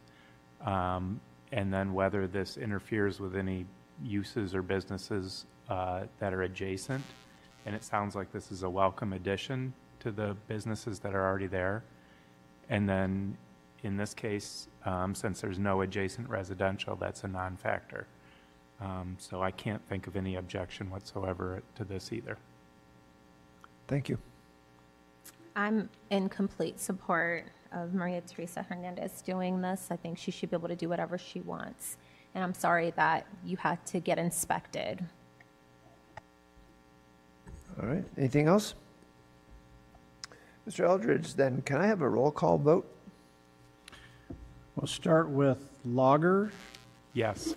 [0.65, 1.21] Um,
[1.53, 3.67] and then whether this interferes with any
[4.03, 7.05] uses or businesses, uh, that are adjacent.
[7.67, 11.47] And it sounds like this is a welcome addition to the businesses that are already
[11.47, 11.83] there.
[12.69, 13.37] And then,
[13.83, 18.07] in this case, um, since there's no adjacent residential, that's a non-factor.
[18.81, 22.37] Um, So I can't think of any objection whatsoever to this either.
[23.89, 24.19] Thank you.
[25.57, 29.89] I'm in complete support of Maria Teresa Hernandez doing this.
[29.91, 31.97] I think she should be able to do whatever she wants.
[32.35, 35.05] And I'm sorry that you had to get inspected.
[37.81, 38.75] All right, anything else?
[40.69, 40.85] Mr.
[40.89, 42.87] Eldridge, then can I have a roll call vote?
[44.77, 46.51] We'll start with Lager,
[47.13, 47.55] Yes.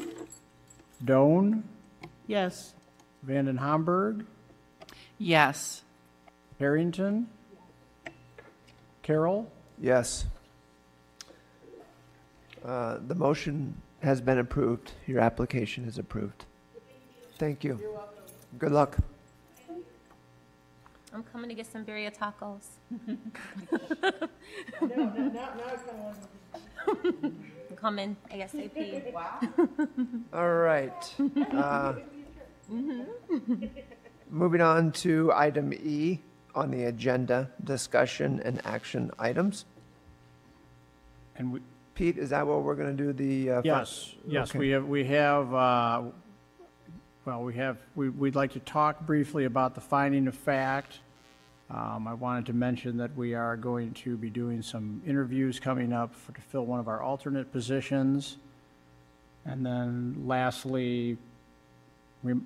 [1.03, 1.63] Doan,
[2.27, 2.73] Yes.
[3.23, 4.25] Vanden Hamburg,
[5.17, 5.83] Yes.
[6.59, 7.29] Harrington,
[9.03, 9.49] Carroll,
[9.79, 10.25] Yes.
[12.63, 14.91] Uh, The motion has been approved.
[15.07, 16.45] Your application is approved.
[17.37, 17.79] Thank you.
[18.59, 18.97] Good luck.
[21.17, 22.67] I'm coming to get some birria tacos.
[26.91, 29.11] I'm coming ASAP.
[29.11, 29.39] Wow.
[30.31, 31.15] All right.
[31.51, 31.93] Uh,
[34.29, 36.19] Moving on to item E
[36.53, 39.65] on the agenda, discussion and action items.
[41.35, 41.61] and we,
[41.95, 43.49] Pete, is that what we're going to do the?
[43.49, 44.59] uh, fi- Yes, yes, Okay.
[44.59, 46.03] we have, we have, uh,
[47.25, 50.99] well, we have, we- we'd like to talk briefly about the finding of fact.
[51.69, 55.91] Um, I wanted to mention that we are going to be doing some interviews coming
[55.91, 58.37] up for, to fill one of our alternate positions.
[59.45, 61.17] And then lastly,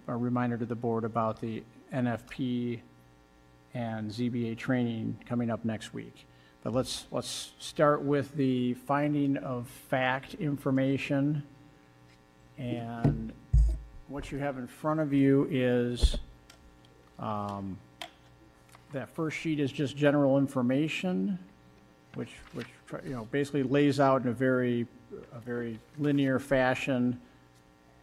[0.08, 2.80] a reminder to the board about the NFP
[3.74, 6.26] and ZBA training coming up next week.
[6.64, 11.44] But let's, let's start with the finding of fact information.
[12.58, 13.34] And
[14.08, 16.18] what you have in front of you is,
[17.18, 17.78] um,
[18.94, 21.40] that first sheet is just general information,
[22.16, 22.68] which, which,
[23.06, 24.86] you know, basically lays out in a very,
[25.34, 27.20] a very linear fashion,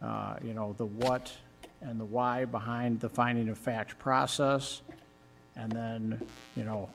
[0.01, 1.31] uh, you know, the what
[1.81, 4.81] and the why behind the finding of fact process.
[5.55, 6.21] And then,
[6.55, 6.89] you know,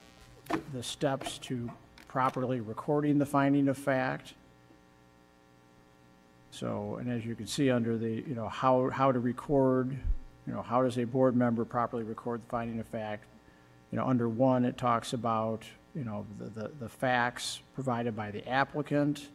[0.73, 1.71] the steps to
[2.09, 4.35] properly recording the finding of fact.
[6.51, 9.91] So, and as you can see under the, you know, how, how to record,
[10.47, 13.25] you know, how does a board member properly record the finding of fact?
[13.95, 15.63] You know, under one, it talks about,
[15.95, 19.29] you know, the, the, the facts provided by the applicant.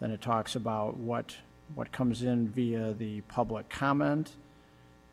[0.00, 1.36] Then it talks about what,
[1.76, 4.32] what comes in via the public comment.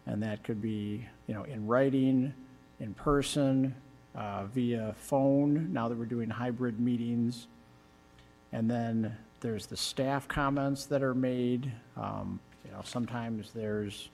[0.07, 2.33] And that could be, you know, in writing,
[2.79, 3.75] in person,
[4.15, 7.45] uh, via phone, now that we're doing hybrid meetings.
[8.51, 11.71] And then there's the staff comments that are made.
[11.95, 14.09] Um, You know, sometimes there's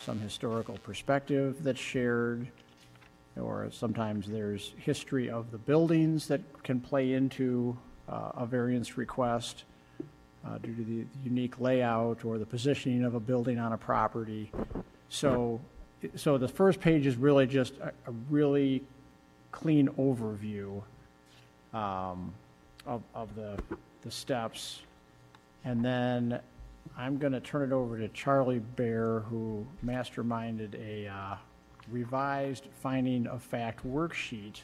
[0.00, 2.48] some historical perspective that's shared,
[3.40, 7.76] or sometimes there's history of the buildings that can play into
[8.08, 9.64] uh, a variance request
[10.46, 14.50] uh, due to the unique layout or the positioning of a building on a property.
[15.08, 15.60] So,
[16.16, 18.82] so the first page is really just a, a really
[19.50, 20.82] clean overview
[21.72, 22.32] um,
[22.86, 23.58] of, of the,
[24.02, 24.82] the steps.
[25.64, 26.40] And then
[26.98, 31.36] I'm going to turn it over to Charlie Bear, who masterminded a uh,
[31.90, 34.60] revised finding of fact worksheet.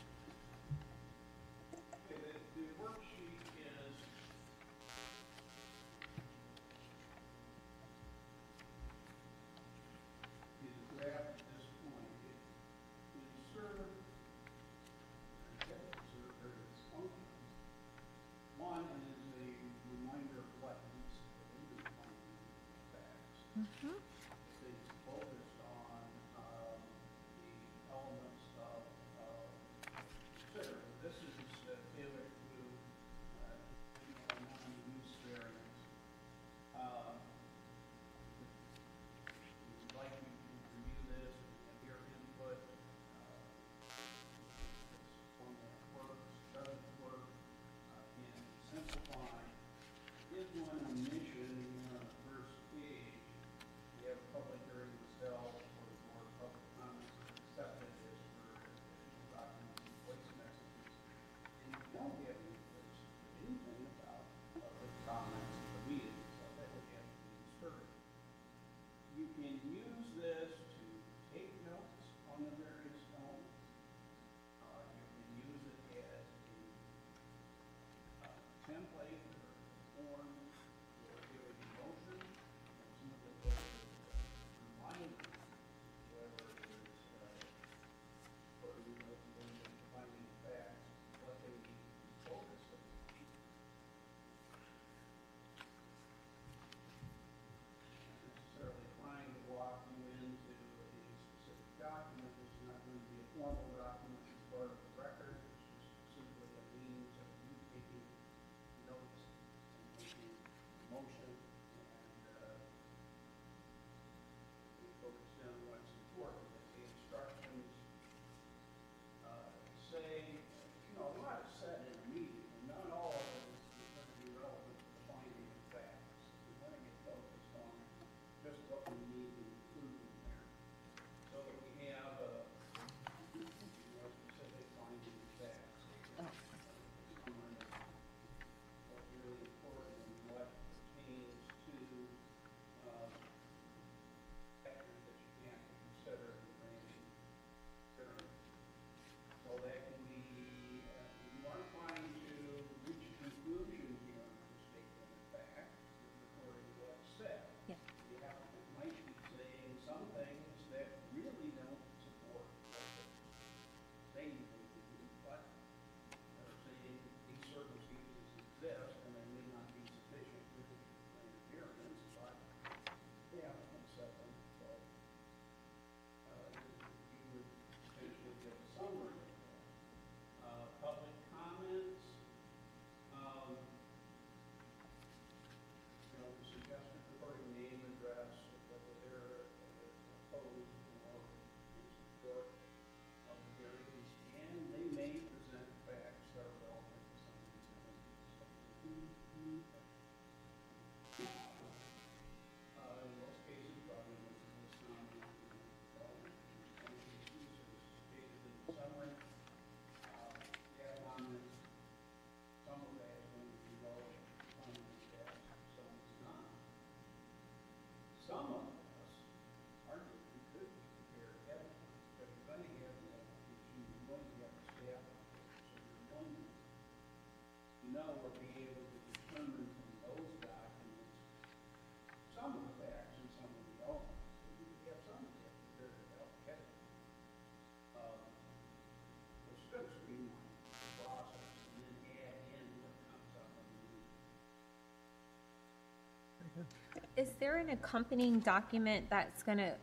[247.16, 249.75] Is there an accompanying document that's gonna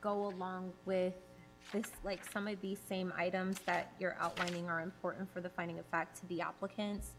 [0.00, 1.14] go along with
[1.72, 5.78] this, like some of these same items that you're outlining are important for the finding
[5.78, 7.12] of fact to the applicants?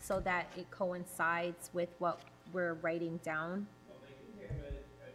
[0.00, 2.20] So that it coincides with what
[2.52, 3.66] we're writing down?
[3.88, 5.10] Well, they do have a, a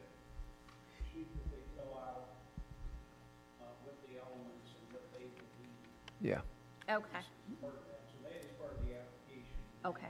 [1.14, 2.26] sheet that they fill out,
[3.62, 5.78] uh, with the elements and what they believe
[6.22, 6.42] Yeah.
[6.90, 7.22] Okay,
[7.62, 8.02] part of that.
[8.10, 9.58] So that is part of the application.
[9.86, 10.10] okay,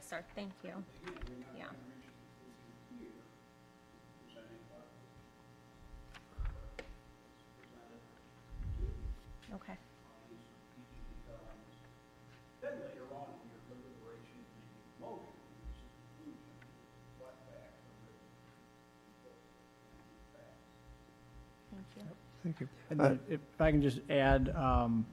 [0.00, 0.84] yes, sir, thank you, again,
[1.28, 3.20] we're not yeah, going to reach a conclusion here,
[4.24, 5.28] presenting what is
[6.40, 6.88] presented
[9.44, 11.76] to okay, on each, each of these elements.
[12.64, 15.36] Then later on in your deliberation, and motion,
[15.76, 16.64] you conclusion,
[17.20, 18.24] what facts are written.
[21.76, 22.08] Thank you.
[22.40, 22.68] Thank you.
[22.88, 25.04] And Uh, then if I can just add, um,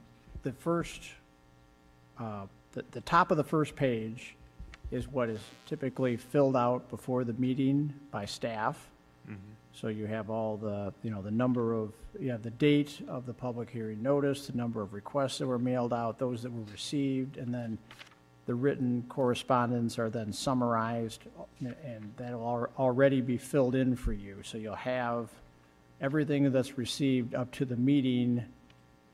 [0.48, 1.12] the first,
[2.16, 4.32] uh, the, the top of the first page
[4.90, 8.88] is what is typically filled out before the meeting by staff.
[9.28, 9.36] Mm-hmm.
[9.72, 13.26] So you have all the, you know, the number of, you have the date of
[13.26, 16.64] the public hearing notice, the number of requests that were mailed out, those that were
[16.72, 17.78] received, and then
[18.46, 21.24] the written correspondence are then summarized,
[21.60, 24.38] and that'll al- already be filled in for you.
[24.42, 25.28] So you'll have
[26.00, 28.44] everything that's received up to the meeting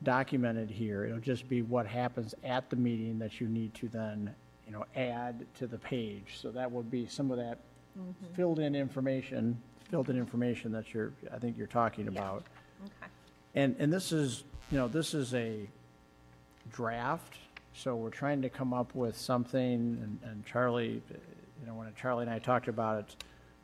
[0.04, 1.04] documented here.
[1.04, 4.34] It'll just be what happens at the meeting that you need to then,
[4.66, 6.38] you know, add to the page.
[6.40, 7.58] So that would be some of that
[7.98, 8.34] mm-hmm.
[8.34, 9.60] filled-in information,
[9.90, 12.44] filled-in information that you're, I think you're talking about.
[12.84, 13.06] Okay,
[13.54, 15.68] And, and this is, you know, this is a
[16.72, 17.36] draft,
[17.72, 21.02] so we're trying to come up with something, and, and Charlie,
[21.60, 23.16] you know, when Charlie and I talked about it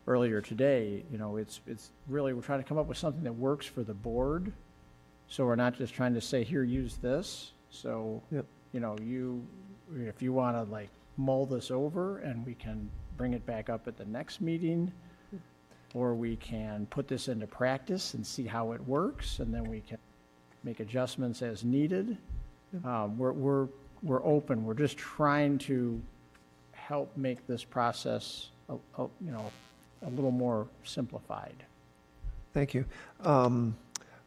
[0.06, 3.32] earlier today, you know, it's, it's really, we're trying to come up with something that
[3.32, 4.52] works for the board.
[5.28, 7.52] So we're not just trying to say, here, use this.
[7.70, 8.46] So, Yep.
[8.72, 9.46] you know, you,
[9.96, 13.86] if you want to like mull this over and we can bring it back up
[13.88, 14.90] at the next meeting,
[15.94, 19.80] or we can put this into practice and see how it works, and then we
[19.80, 19.98] can
[20.64, 22.16] make adjustments as needed.
[22.84, 23.68] Um, We're, we're,
[24.02, 26.00] we're open, we're just trying to
[26.72, 29.50] help make this process, a- a- you know,
[30.06, 31.64] a little more simplified.
[32.54, 32.84] Thank you.
[33.20, 33.76] Um,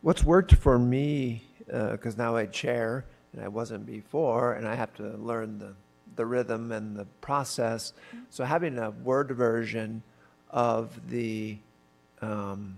[0.01, 4.93] What's worked for me, because now I chair, and I wasn't before, and I have
[4.95, 5.73] to learn the,
[6.15, 7.93] the rhythm and the process.
[8.29, 10.03] So having a Word version
[10.49, 11.57] of the
[12.21, 12.77] um,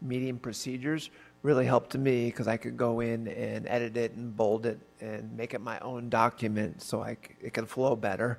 [0.00, 1.10] meeting procedures
[1.42, 5.34] really helped me, because I could go in and edit it and bold it and
[5.36, 8.38] make it my own document, so I, c- it can flow better.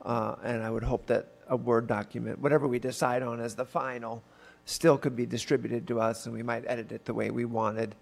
[0.00, 3.64] Uh, And I would hope that a Word document, whatever we decide on as the
[3.64, 4.22] final,
[4.64, 7.94] still could be distributed to us, and we might edit it the way we wanted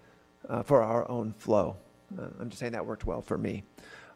[0.48, 1.76] uh, for our own flow.
[2.18, 3.64] Uh, I'm just saying that worked well for me.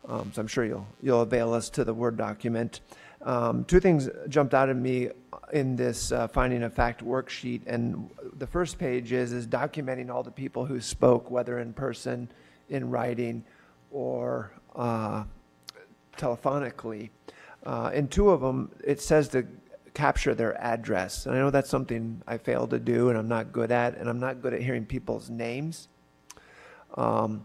[0.09, 2.81] Um, So I'm sure you'll, you'll avail us to the Word document.
[3.23, 5.11] Um, Two things jumped out at me
[5.53, 10.23] in this uh, finding of fact worksheet, and the first page is, is documenting all
[10.23, 12.31] the people who spoke, whether in person,
[12.69, 13.45] in writing,
[13.91, 15.25] or uh,
[16.17, 17.11] telephonically.
[17.65, 19.47] Uh, in two of them, it says to
[19.95, 21.27] capture their address.
[21.27, 24.09] And I know that's something I fail to do and I'm not good at, and
[24.09, 25.89] I'm not good at hearing people's names.
[26.95, 27.45] Um,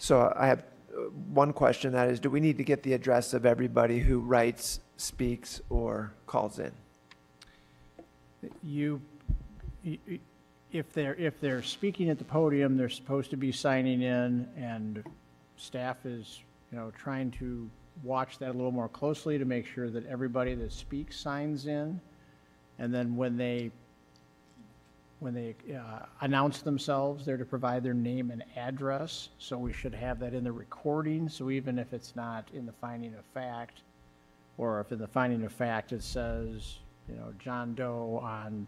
[0.00, 3.34] so I have uh, one question that is, do we need to get the address
[3.34, 6.72] of everybody who writes, speaks, or calls in?
[8.62, 9.02] You,
[10.72, 15.04] if they're, if they're speaking at the podium, they're supposed to be signing in, and
[15.56, 16.40] staff is,
[16.72, 17.68] you know, trying to
[18.02, 22.00] watch that a little more closely to make sure that everybody that speaks signs in.
[22.78, 23.70] And then when they,
[25.20, 29.28] when they uh, announce themselves, they're to provide their name and address.
[29.38, 32.72] So we should have that in the recording, so even if it's not in the
[32.72, 33.82] finding of fact,
[34.56, 38.66] or if in the finding of fact it says, you know, John Doe on,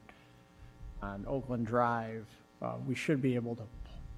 [1.02, 2.26] on Oakland Drive,
[2.60, 3.62] uh, we should be able to,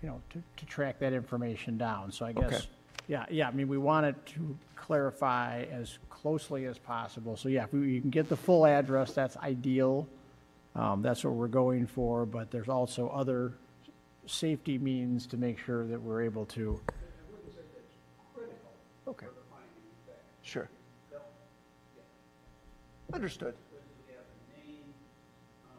[0.02, 2.10] you know, to, to track that information down.
[2.10, 2.40] So I Okay.
[2.48, 2.66] guess,
[3.06, 7.36] yeah, yeah, I mean, we want it to clarify as closely as possible.
[7.36, 10.08] So yeah, if we, you can get the full address, that's ideal.
[10.76, 13.52] Um, that's what we're going for, but there's also other
[14.26, 16.80] safety means to make sure that we're able to,
[19.06, 19.26] Okay.
[20.42, 20.68] Sure.
[23.12, 23.54] Understood.
[23.70, 24.94] But we have a name,
[25.64, 25.74] uh,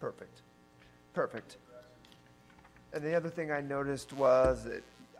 [0.00, 0.42] perfect,
[1.14, 1.56] perfect.
[2.92, 4.66] And the other thing I noticed was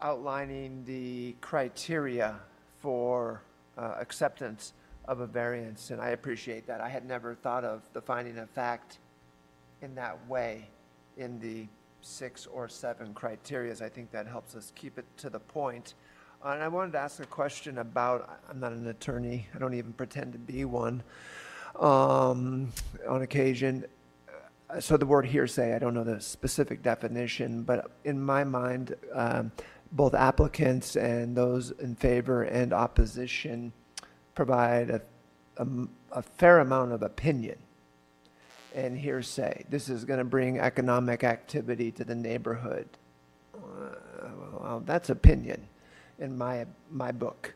[0.00, 2.36] outlining the criteria
[2.80, 3.42] for
[3.76, 4.72] uh, acceptance
[5.06, 6.80] of a variance, and I appreciate that.
[6.80, 8.98] I had never thought of the finding of fact
[9.82, 10.68] in that way
[11.16, 11.66] in the
[12.00, 13.82] six or seven criterias.
[13.82, 15.94] I think that helps us keep it to the point.
[16.42, 19.74] Uh, And I wanted to ask a question about, I'm not an attorney, I don't
[19.74, 21.02] even pretend to be one,
[21.80, 22.72] um,
[23.08, 23.84] on occasion.
[24.80, 29.52] So the word hearsay, I don't know the specific definition, but in my mind, um,
[29.92, 33.72] both applicants and those in favor and opposition
[34.34, 35.00] provide a
[36.12, 37.58] a fair amount of opinion
[38.74, 39.64] and hearsay.
[39.68, 42.88] This is going to bring economic activity to the neighborhood.
[43.54, 43.58] Uh,
[44.60, 45.66] Well, that's opinion
[46.18, 47.54] in my, my book.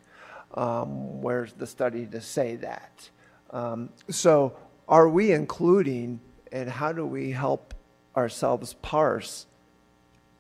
[0.55, 3.11] Um, Where's the study to say that?
[3.51, 4.57] Um, So
[4.89, 6.21] are we including,
[6.53, 7.75] and how do we help
[8.17, 9.47] ourselves parse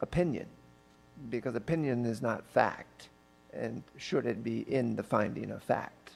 [0.01, 0.47] opinion?
[1.31, 3.09] Because opinion is not fact,
[3.53, 6.13] and should it be in the finding of fact?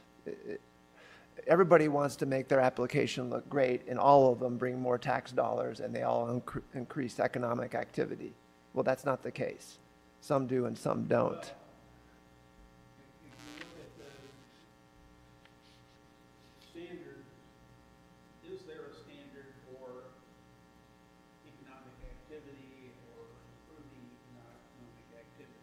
[1.46, 5.32] everybody wants to make their application look great, and all of them bring more tax
[5.32, 8.32] dollars, and they all incre- increase economic activity.
[8.74, 9.78] Well, that's not the case.
[10.20, 11.32] Some do and some don't.
[11.32, 11.52] If
[13.22, 14.10] you look at the
[16.66, 17.22] standard,
[18.44, 20.10] is there a standard for
[21.46, 23.22] economic activity or
[23.54, 25.62] improving economic activity?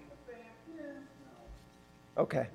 [2.21, 2.45] Okay,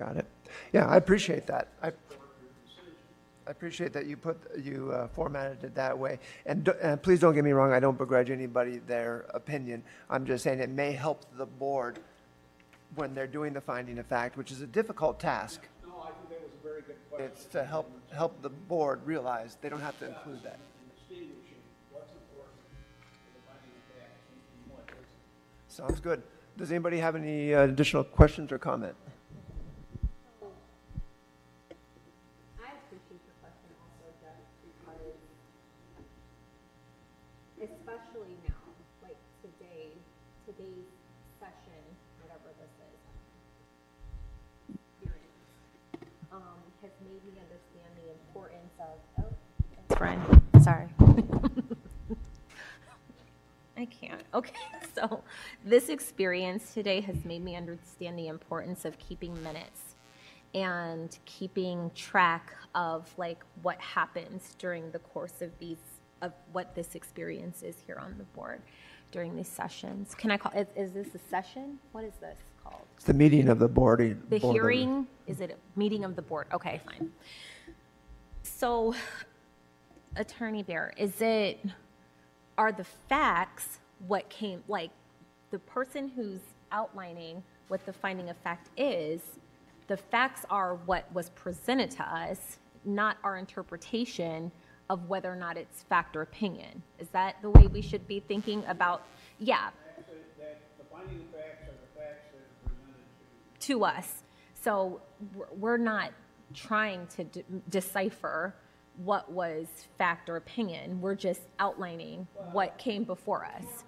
[0.00, 0.26] got it.
[0.72, 1.68] Yeah, I appreciate that.
[1.82, 2.94] I, support your decision.
[3.46, 6.18] I appreciate that you put, you uh, formatted it that way.
[6.46, 9.82] And, d- and please don't get me wrong, I don't begrudge anybody their opinion.
[10.08, 11.98] I'm just saying it may help the board
[12.94, 15.68] when they're doing the finding of fact, which is a difficult task.
[15.86, 17.30] No, I think that was a very good question.
[17.30, 20.58] It's to help, help the board realize they don't have to include that.
[20.80, 21.60] in distinguishing
[21.92, 22.56] what's important
[23.12, 24.24] for the finding of facts
[24.64, 25.88] and what isn't.
[25.88, 26.22] Sounds good.
[26.56, 28.94] Does anybody have any uh, additional questions or comment?
[56.20, 59.94] Experience today has made me understand the importance of keeping minutes
[60.54, 65.78] and keeping track of like what happens during the course of these
[66.20, 68.60] of what this experience is here on the board
[69.10, 70.14] during these sessions.
[70.14, 71.78] Can I call is, is this a session?
[71.92, 72.82] What is this called?
[72.96, 74.20] It's the meeting of the board.
[74.28, 76.48] The board hearing, is it a meeting of the board?
[76.52, 77.10] Okay, fine.
[78.42, 78.94] So,
[80.16, 81.64] Attorney Bear, is it,
[82.58, 84.90] are the facts what came, like,
[85.50, 86.40] the person who's
[86.72, 89.20] outlining what the finding of fact is,
[89.88, 94.50] the facts are what was presented to us, not our interpretation
[94.88, 96.82] of whether or not it's fact or opinion?
[96.98, 99.02] Is that the way we should be thinking about,
[99.38, 104.22] yeah, Actually, that's finding of facts are the facts that are presented to to us.
[104.54, 105.00] So
[105.56, 106.12] we're- not
[106.54, 108.54] trying to de- decipher
[108.96, 111.00] what was fact or opinion.
[111.00, 113.84] We're just outlining what came before us.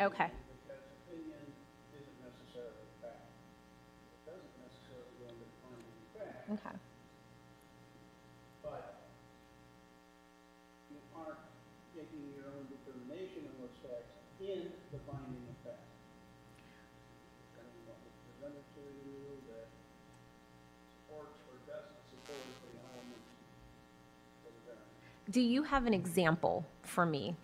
[0.00, 0.30] Okay.
[0.30, 1.42] opinion, because opinion
[1.90, 3.26] isn't necessarily fact.
[4.14, 6.76] It doesn't necessarily go into finding of fact, Okay.
[8.62, 9.10] but
[10.94, 11.42] you aren't
[11.98, 15.82] making your own determination of those facts in the finding of fact.
[17.58, 19.18] Depending on what was presented to you
[19.50, 19.66] that
[20.94, 23.34] supports or doesn't support the elements
[24.46, 24.94] of the variance.
[25.26, 27.34] Do you have an example for me?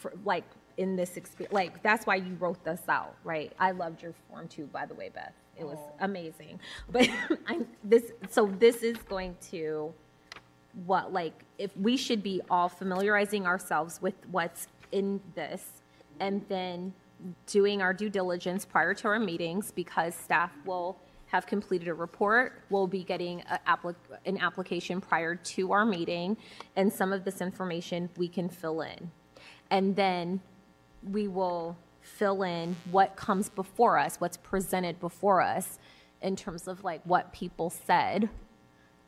[0.00, 0.44] For, like,
[0.76, 3.52] in this experience, like, that's why you wrote this out, right?
[3.58, 5.32] I loved your form too, by the way, Beth.
[5.58, 6.60] It was amazing.
[6.90, 7.08] But
[7.46, 9.92] I'm, this, so this is going to,
[10.84, 15.82] what, like, if we should be all familiarizing ourselves with what's in this
[16.20, 16.92] and then
[17.46, 22.62] doing our due diligence prior to our meetings because staff will have completed a report,
[22.70, 23.94] we'll be getting a applic-
[24.26, 26.36] an application prior to our meeting,
[26.76, 29.10] and some of this information we can fill in.
[29.70, 30.40] And then
[31.10, 35.78] we will fill in what comes before us, what's presented before us
[36.22, 38.28] in terms of like what people said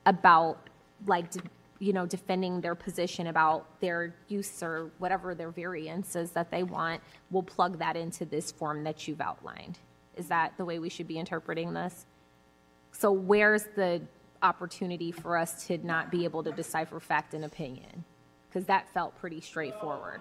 [0.05, 0.69] about
[1.07, 1.41] like de-
[1.79, 7.01] you know defending their position about their use or whatever their variances that they want.
[7.31, 9.79] We'll plug that into this form that you've outlined.
[10.17, 12.07] Is that the way we should be interpreting this?
[12.93, 14.03] So where's the
[14.43, 18.05] opportunity for us to not be able to decipher fact and opinion?
[18.49, 20.21] Because that felt pretty straightforward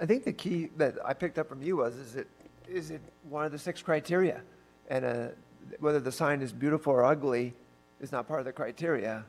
[0.00, 2.28] I think the key that I picked up from you was, is it,
[2.68, 4.42] is it one of the six criteria?
[4.88, 5.28] And uh,
[5.80, 7.54] whether the sign is beautiful or ugly
[8.00, 9.24] is not part of the criteria.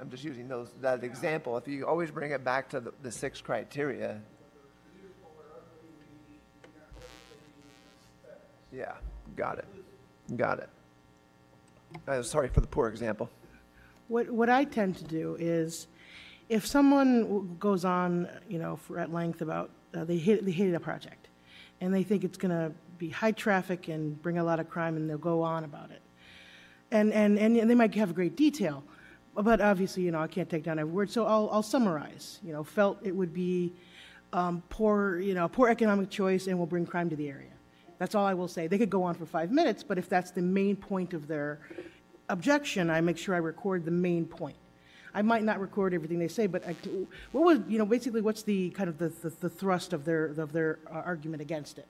[0.00, 1.56] I'm just using those, that example.
[1.56, 4.20] If you always bring it back to the, the six criteria.
[8.72, 8.92] Yeah,
[9.36, 9.66] got it.
[10.36, 10.68] Got it.
[12.08, 13.28] Uh, sorry for the poor example.
[14.08, 15.86] What, what I tend to do is,
[16.52, 20.74] if someone goes on, you know, for at length about, uh, they hate, they hated
[20.74, 21.28] a project,
[21.80, 25.08] and they think it's gonna be high traffic and bring a lot of crime, and
[25.08, 26.02] they'll go on about it.
[26.90, 28.84] And, and, and they might have great detail,
[29.34, 32.38] but obviously, you know, I can't take down every word, so I'll, I'll summarize.
[32.44, 33.72] You know, felt it would be,
[34.34, 37.48] um, poor, you know, poor economic choice and will bring crime to the area.
[37.98, 38.66] That's all I will say.
[38.66, 41.60] They could go on for five minutes, but if that's the main point of their
[42.28, 44.56] objection, I make sure I record the main point.
[45.14, 46.74] I might not record everything they say, but I,
[47.32, 50.26] what was, you know, basically, what's the kind of the, the, the thrust of their,
[50.26, 51.86] of their uh, argument against it?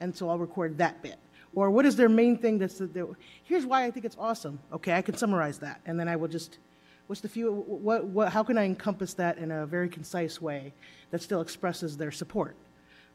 [0.00, 1.16] And so I'll record that bit.
[1.54, 4.58] Or what is their main thing that's, the, the- here's why I think it's awesome.
[4.72, 6.58] Okay, I can summarize that, and then I will just,
[7.06, 10.72] what's the few, what, what, how can I encompass that in a very concise way
[11.10, 12.56] that still expresses their support?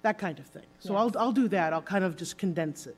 [0.03, 0.65] That kind of thing.
[0.79, 1.73] So I'll, I'll do that.
[1.73, 2.95] I'll kind of just condense it,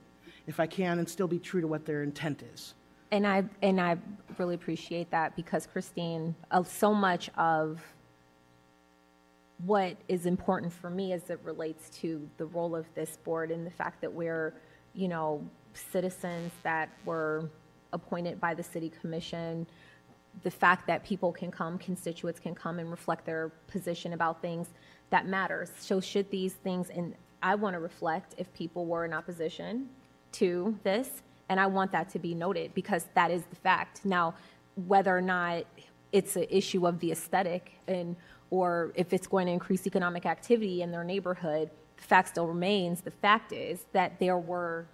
[0.48, 2.74] if I can, and still be true to what their intent is.
[3.12, 3.98] And I, and I
[4.38, 7.82] really appreciate that because Christine, uh, so much of
[9.66, 13.66] what is important for me as it relates to the role of this board and
[13.66, 14.54] the fact that we're,
[14.94, 15.44] you know,
[15.74, 17.50] citizens that were
[17.94, 19.68] appointed by the city commission,
[20.44, 24.68] the fact that people can come, constituents can come and reflect their position about things,
[25.10, 25.72] that matters.
[25.80, 29.90] So should these things, and I want to reflect if people were in opposition
[30.34, 34.06] to this, and I want that to be noted because that is the fact.
[34.06, 34.36] Now,
[34.88, 35.64] whether or not
[36.12, 38.16] it's an issue of the aesthetic and,
[38.50, 43.02] or if it's going to increase economic activity in their neighborhood, the fact still remains,
[43.02, 44.86] the fact is that there were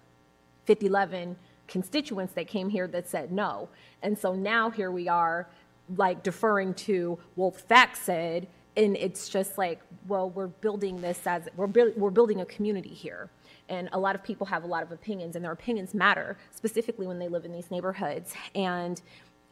[0.66, 1.36] 511
[1.68, 3.68] constituents that came here that said no.
[4.02, 5.48] And so now here we are,
[5.96, 11.48] like deferring to, well, facts said, and it's just like, well, we're building this as,
[11.56, 13.30] we're, buil- we're building a community here.
[13.68, 17.06] And a lot of people have a lot of opinions, and their opinions matter, specifically
[17.06, 18.34] when they live in these neighborhoods.
[18.54, 19.00] And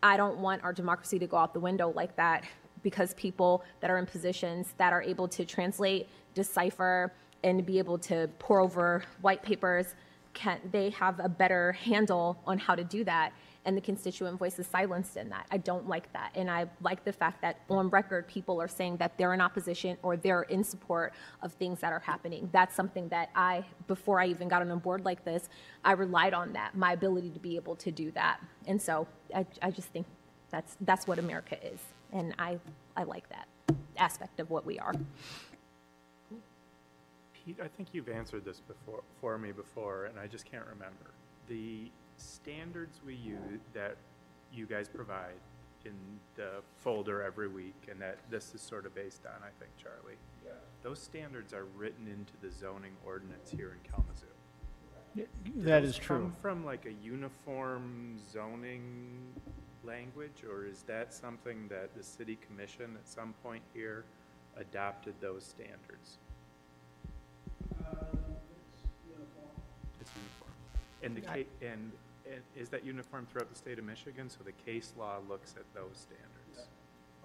[0.03, 2.45] I don't want our democracy to go out the window like that
[2.83, 7.13] because people that are in positions that are able to translate, decipher,
[7.43, 9.95] and be able to pore over white papers
[10.35, 13.33] can, they have a better handle on how to do that,
[13.65, 15.47] and the constituent voice is silenced in that.
[15.51, 18.99] I don't like that, and I like the fact that on record, people are saying
[18.99, 21.13] that they're in opposition or they're in support
[21.43, 22.49] of things that are happening.
[22.53, 25.49] That's something that I, before I even got on a board like this,
[25.85, 28.41] I relied on that, my ability to be able to do that.
[28.67, 30.07] And so I, I just think
[30.51, 31.81] that's, that's what America is,
[32.13, 32.59] and I,
[32.97, 33.49] I like that
[33.97, 34.93] aspect of what we are.
[37.33, 41.11] Pete, I think you've answered this before, for me before, and I just can't remember.
[41.49, 43.97] The standards we use, that
[44.53, 45.35] you guys provide
[45.85, 45.93] in
[46.37, 50.17] the folder every week, and that this is sort of based on, I think, Charlie.
[50.83, 54.27] Those standards are written into the zoning ordinance here in Kalamazoo.
[55.17, 55.27] Do
[55.63, 56.19] That those is true.
[56.19, 58.93] Come from like a uniform zoning
[59.83, 64.05] language, or is that something that the city commission at some point here
[64.57, 66.19] adopted those standards?
[67.81, 67.95] Uh,
[70.01, 70.53] it's uniform.
[71.03, 71.93] And the and, and
[72.57, 75.97] is that uniform throughout the state of Michigan, so the case law looks at those
[75.97, 76.69] standards?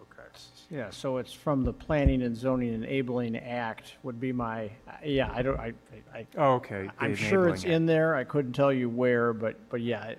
[0.02, 0.28] Okay.
[0.70, 4.70] Yeah, so it's from the Planning and Zoning Enabling Act would be my,
[5.04, 5.74] yeah, I don't, I,
[6.14, 6.86] I, Oh, okay.
[6.86, 8.16] the I'm sure it's enabling in there.
[8.16, 10.14] I couldn't tell you where, but, but yeah.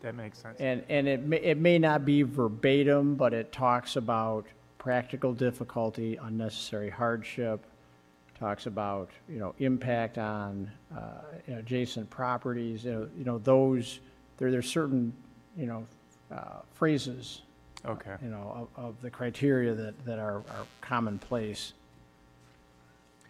[0.00, 0.58] That makes sense.
[0.60, 4.46] And, and it may, it may not be verbatim, but it talks about
[4.78, 7.64] practical difficulty, unnecessary hardship,
[8.38, 11.00] talks about, you know, impact on, uh,
[11.46, 14.00] you know, adjacent properties, you know, you know, those,
[14.38, 15.12] there, there's certain,
[15.56, 15.86] you know,
[16.32, 17.42] uh, phrases,
[17.86, 18.16] Okay.
[18.22, 21.74] you know, of, of the criteria that, that are, are commonplace.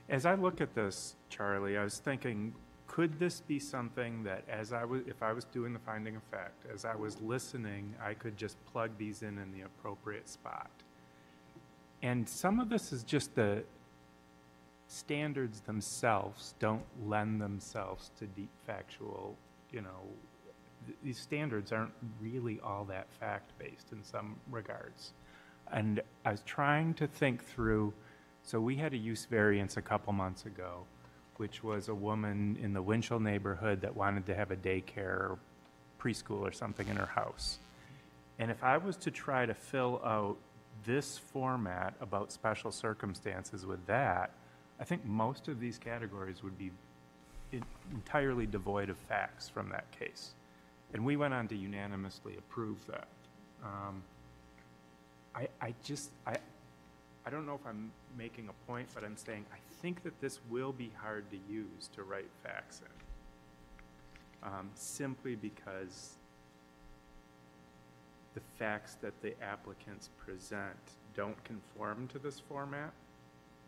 [0.08, 2.54] As I look at this, Charlie, I was thinking,
[2.86, 6.22] could this be something that as I was, if I was doing the finding of
[6.24, 10.70] fact, as I was listening, I could just plug these in in the appropriate spot?
[12.02, 13.64] And some of this is just the
[14.88, 19.36] standards themselves don't lend themselves to deep factual,
[19.72, 20.02] you know,
[20.86, 25.12] th- these standards aren't really all that fact-based in some regards.
[25.72, 27.92] And I was trying to think through,
[28.42, 30.84] so we had a use variance a couple months ago,
[31.38, 35.38] which was a woman in the Winchell neighborhood that wanted to have a daycare or
[35.98, 37.58] preschool or something in her house.
[38.38, 40.36] And if I was to try to fill out
[40.84, 44.30] this format about special circumstances with that,
[44.80, 46.70] I think most of these categories would be
[47.52, 47.62] en-
[47.92, 50.34] entirely devoid of facts from that case.
[50.92, 53.08] And we went on to unanimously approve that.
[53.64, 54.02] Um,
[55.34, 56.36] I, I just, I,
[57.26, 60.40] I don't know if I'm making a point, but I'm saying I think that this
[60.50, 64.48] will be hard to use to write facts in.
[64.48, 66.10] Um, simply because
[68.34, 70.76] the facts that the applicants present
[71.16, 72.92] don't conform to this format.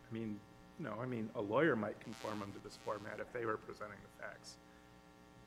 [0.09, 0.39] I mean,
[0.79, 3.97] no, I mean, a lawyer might conform them to this format if they were presenting
[4.03, 4.57] the facts.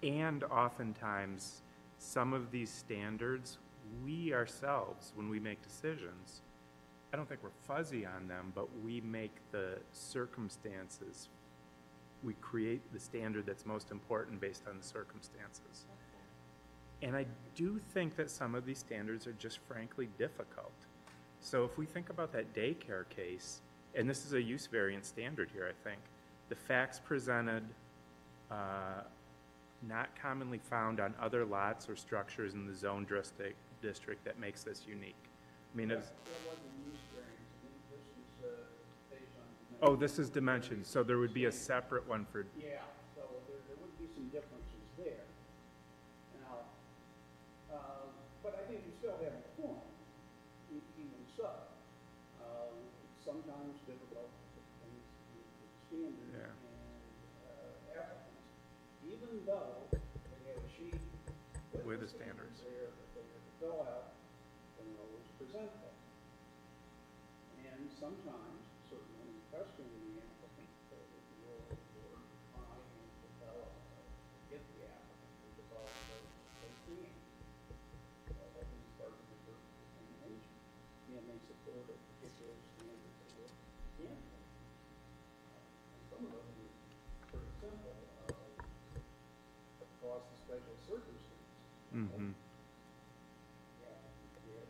[0.03, 1.63] And oftentimes,
[1.99, 3.59] some of these standards,
[4.05, 6.43] we ourselves, when we make decisions,
[7.13, 11.29] I don't think we're fuzzy on them, but we make the circumstances,
[12.23, 15.87] we create the standard that's most important based on the circumstances.
[17.03, 20.73] And I do think that some of these standards are just frankly difficult.
[21.41, 23.63] So if we think about that daycare case,
[23.95, 26.01] and this is a use variance standard here, I think,
[26.49, 27.63] the facts presented,
[28.51, 29.03] uh,
[29.89, 34.63] not commonly found on other lots or structures in the zone district, district that makes
[34.63, 35.15] this unique.
[35.73, 38.05] I mean, it's, There wasn't use variance, I mean, this
[38.43, 38.51] was,
[39.83, 42.83] uh, oh, this is dimensions, so there would be a separate one for, Yeah,
[43.15, 45.25] so there, there would be some differences there.
[46.43, 46.67] Now,
[47.73, 47.79] uh,
[48.43, 49.87] but I think you still have a point,
[50.75, 51.47] e- even so.
[52.43, 52.75] Uh,
[53.07, 56.51] it's sometimes difficult to put things with with standards Yeah.
[56.51, 56.83] and,
[57.47, 58.45] uh, applicants,
[59.07, 60.99] even though they have a sheet
[61.87, 62.59] With the standards.
[62.67, 64.13] there that they have to fill out,
[64.83, 65.95] and always present that.
[67.71, 70.97] And sometimes, certainly in questioning the applicant, uh,
[71.45, 72.17] will, or
[72.55, 74.01] try and develop, uh,
[74.49, 76.31] get the applicant to develop those,
[76.61, 77.21] those themes.
[78.31, 80.57] Uh, that is part of the first determination,
[81.17, 83.53] and they support a particular standard that will,
[84.05, 84.17] yeah.
[84.17, 87.97] And some of them are pretty simple,
[88.31, 88.65] uh,
[89.85, 91.31] across the special circumstances.
[91.95, 92.35] mhm.
[93.81, 93.87] Yeah,
[94.35, 94.67] they did,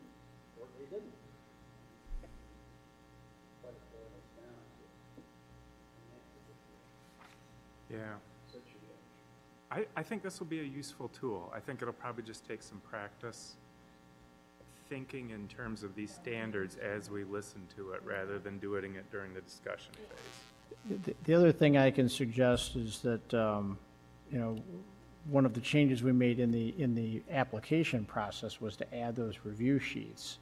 [0.60, 1.14] or they didn't.
[3.62, 4.84] But it boils down to
[6.12, 6.24] that
[7.88, 8.16] particular yeah.
[8.52, 8.92] situation.
[9.70, 11.50] I, I think this will be a useful tool.
[11.54, 13.54] I think it'll probably just take some practice
[14.90, 19.10] thinking in terms of these standards as we listen to it, rather than doing it
[19.12, 21.00] during the discussion phase.
[21.04, 23.78] The- The other thing I can suggest is that um,
[24.30, 24.56] you know,
[25.28, 29.14] one of the changes we made in the, in the application process was to add
[29.14, 30.38] those review sheets.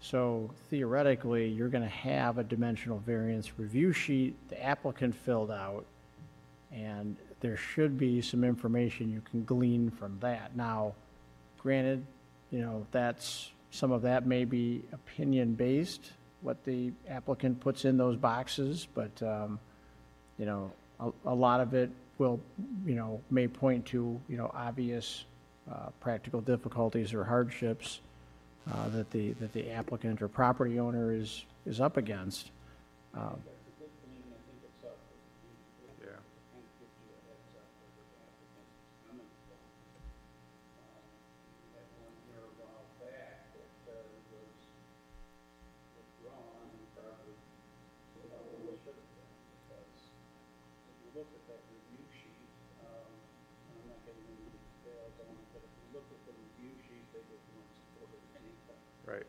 [0.00, 5.84] So theoretically, you're going to have a dimensional variance review sheet the applicant filled out,
[6.72, 10.56] and there should be some information you can glean from that.
[10.56, 10.94] Now,
[11.58, 12.04] granted,
[12.50, 18.16] you know, that's, some of that may be opinion-based, what the applicant puts in those
[18.16, 19.58] boxes, but, um,
[20.38, 21.90] you know, a, a lot of it
[22.20, 22.38] will,
[22.86, 25.24] you know, may point to, you know, obvious,
[25.72, 28.00] uh, practical difficulties or hardships,
[28.70, 32.50] uh, that the, that the applicant or property owner is, is up against.
[33.14, 33.40] Um,
[36.00, 36.20] Yeah.
[41.74, 44.58] had one here a while back that, uh, was
[45.96, 47.36] withdrawn and probably,
[48.18, 49.32] you know, it should have been,
[49.64, 49.96] because
[50.90, 52.50] if you look at that review sheet,
[52.84, 56.20] um, and I'm not getting into the details on it, but if you look at
[56.26, 58.80] the review sheet, they just weren't supported anything.
[59.06, 59.28] Right.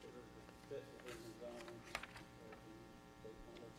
[0.00, 2.74] Consider it fit within the zone, or the,
[3.26, 3.74] they wanted,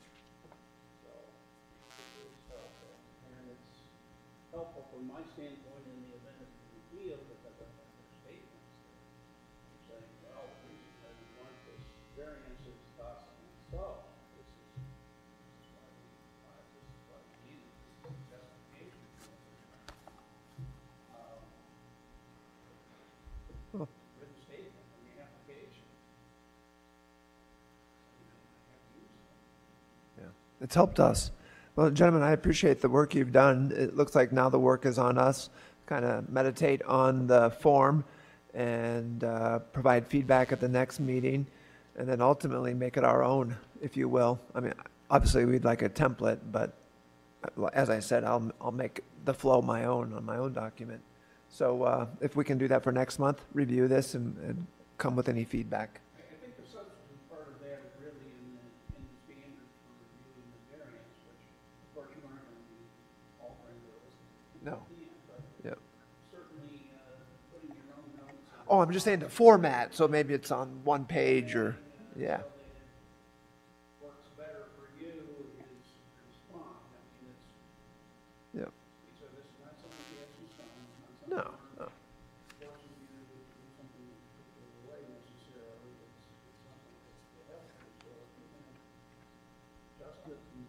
[1.04, 2.94] so, it was helpful.
[3.28, 3.80] And it's
[4.52, 7.94] helpful from my standpoint in the event of the because I have
[9.86, 10.74] saying, well, we,
[11.38, 11.86] want this
[12.18, 14.02] variances possibly so,
[14.34, 14.82] this is,
[16.42, 17.62] why we, need
[18.02, 19.06] this is justification.
[21.14, 21.46] Um,
[24.18, 25.86] Written statement in the application.
[30.66, 31.30] It's helped us.
[31.74, 33.72] Well, gentlemen, I appreciate the work you've done.
[33.74, 35.50] It looks like now the work is on us.
[35.86, 38.04] Kind of meditate on the form
[38.54, 41.48] and uh, provide feedback at the next meeting,
[41.96, 44.38] and then ultimately make it our own, if you will.
[44.54, 44.74] I mean,
[45.10, 46.74] obviously, we'd like a template, but
[47.58, 51.02] uh, as I said, I'll, I'll make the flow my own on my own document.
[51.48, 54.68] So uh, if we can do that for next month, review this and, and
[54.98, 56.02] come with any feedback.
[68.72, 71.76] Oh, I'm just saying the format, so maybe it's on one page or,
[72.16, 72.40] yeah.
[74.00, 75.92] works better for you is
[76.24, 76.72] respond.
[76.88, 78.72] I mean, it's, Yep.
[79.20, 81.52] so this is not something you have to sign, it's not No,
[81.84, 81.92] no.
[82.64, 83.44] you to do
[83.76, 85.92] something in a particular way necessarily.
[86.08, 88.72] It's, it's something that's to help you, so if you can
[90.00, 90.64] adjust it and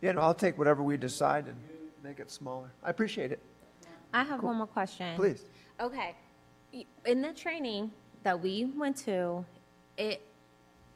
[0.00, 1.60] Yeah, no, I'll take whatever we decide and
[2.00, 2.72] make it smaller.
[2.80, 3.44] I appreciate it.
[4.14, 5.16] I have one more question.
[5.16, 5.44] Please.
[5.80, 6.14] Okay.
[7.04, 7.90] In the training
[8.22, 9.44] that we went to,
[9.98, 10.22] it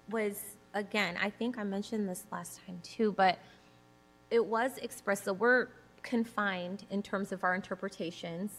[0.08, 0.40] was,
[0.72, 3.38] again, I think I mentioned this last time too, but
[4.30, 5.68] it was expressed, so we're
[6.02, 8.52] confined in terms of our interpretations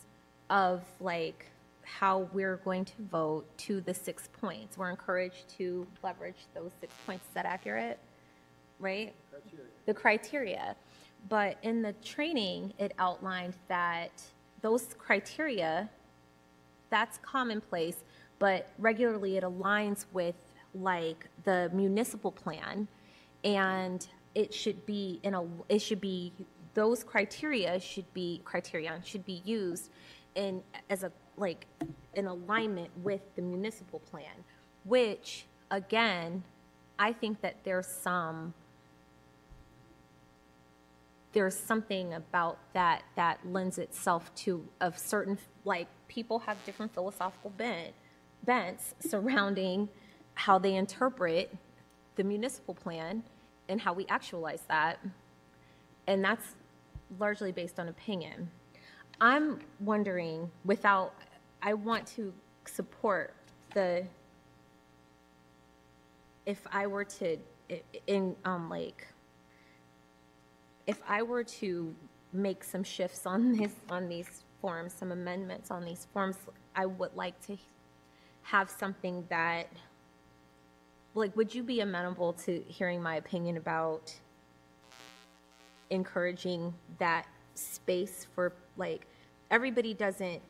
[0.50, 1.46] of like
[1.84, 4.78] how we're going to vote to the six points.
[4.78, 7.26] We're encouraged to leverage those six points.
[7.28, 7.98] Is that accurate?
[8.78, 9.16] Right?
[9.86, 10.76] The criteria.
[11.28, 14.12] But in the training, it outlined that
[14.62, 15.90] those criteria
[16.90, 18.04] that's commonplace,
[18.40, 20.36] but regularly it aligns with
[20.74, 22.88] like the municipal plan.
[23.44, 24.06] And
[24.36, 26.34] it should be in a, it should be,
[26.74, 29.90] those criteria should be, criterion should be used
[30.36, 31.66] in, as a, like,
[32.14, 34.44] in alignment with the municipal plan,
[34.84, 36.44] which, again,
[36.98, 38.54] I think that there's some,
[41.34, 47.52] there's something about that that lends itself to of certain like people have different philosophical
[47.52, 47.94] bent
[48.46, 49.90] bents surrounding
[50.34, 51.56] how they interpret
[52.16, 53.24] the municipal plan
[53.68, 55.00] and how we actualize that.
[56.08, 56.56] And that's
[57.20, 58.50] largely based on opinion.
[59.22, 61.14] I'm wondering without
[61.62, 62.34] i want to
[62.66, 63.34] support
[63.74, 64.06] the
[66.46, 67.38] if i were to
[68.08, 69.08] in um like
[70.90, 71.94] if I were to
[72.34, 76.36] make some shifts on this, on these forms, some amendments on these forms,
[76.76, 77.58] I would like to
[78.42, 79.68] have something that,
[81.14, 84.12] like, would you be amenable to hearing my opinion about
[85.92, 89.06] encouraging that space for, like,
[89.52, 90.42] everybody doesn't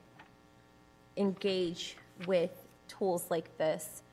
[1.17, 2.51] engage with
[2.87, 4.03] tools like this.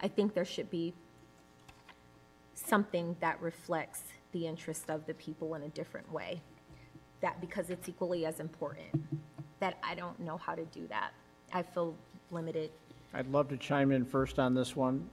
[0.00, 0.94] I think there should be
[2.66, 4.02] something that reflects
[4.32, 6.40] the interest of the people in a different way.
[7.20, 8.88] That because it's equally as important.
[9.60, 11.12] That I don't know how to do that.
[11.52, 11.94] I feel
[12.30, 12.70] limited.
[13.14, 15.08] I'd love to chime in first on this one.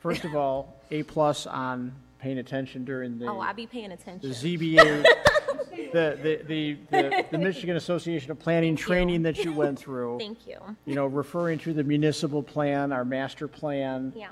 [0.00, 3.26] first of all, A-plus on paying attention during the.
[3.26, 4.30] Oh, I'll be paying the attention.
[4.30, 5.04] ZBA,
[5.92, 10.18] the, the, the, the, the Michigan Association of Planning training that you went through.
[10.20, 10.58] Thank you.
[10.84, 14.12] You know, referring to the municipal plan, our master plan.
[14.14, 14.28] Yeah.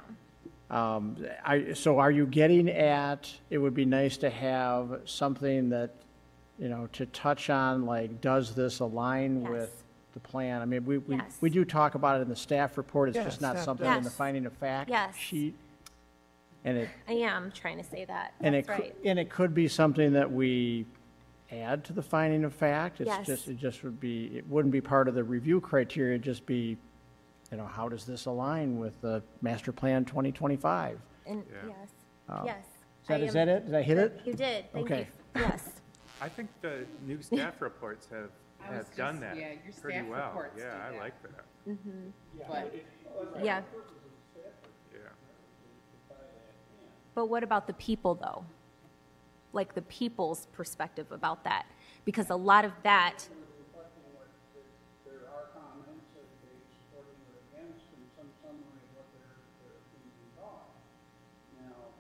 [0.79, 5.95] Um, I, so are you getting at, it would be nice to have something that,
[6.59, 9.51] you know, to touch on, like, does this align Yes.
[9.51, 9.83] with
[10.15, 10.61] the plan?
[10.63, 11.39] I mean, we, we, Yes.
[11.41, 13.87] we do talk about it in the staff report, it's Yeah, just not staff something
[13.87, 14.17] in the does.
[14.17, 15.15] finding of fact Yes.
[15.15, 15.55] sheet.
[16.65, 18.35] And it, I am trying to say that.
[18.41, 18.97] and it, That's cou- right.
[19.05, 20.87] and it could be something that we
[21.53, 23.01] add to the finding of fact.
[23.01, 23.27] It's Yes.
[23.27, 26.47] just, it just would be, it wouldn't be part of the review criteria, it'd just
[26.47, 26.79] be,
[27.55, 30.99] you know, how does this align with the master plan 2025?
[31.25, 31.57] And, Yeah.
[31.69, 31.89] yes,
[32.29, 32.43] Oh.
[32.45, 32.65] yes.
[33.03, 33.67] Is that, I is am- that it?
[33.67, 34.21] Did I hit it?
[34.25, 34.95] You did, thank you.
[34.97, 35.09] Okay.
[35.37, 35.81] Yes.
[36.21, 38.31] I think the new staff reports have,
[38.61, 40.27] I was have done just- that yeah, your pretty staff well.
[40.31, 40.99] reports Yeah, do I that.
[40.99, 42.09] like that, mm-hmm.
[42.49, 42.75] But
[43.45, 43.63] Yeah.
[44.93, 44.99] yeah.
[47.15, 48.45] But what about the people, though?
[49.53, 51.67] Like the people's perspective about that?
[52.05, 53.29] Because a lot of that,
[53.71, 54.67] reflecting what, that
[55.07, 59.31] there are comments that they supporting or against and some summary of what their,
[59.63, 60.67] their opinions are.
[61.63, 61.95] Now,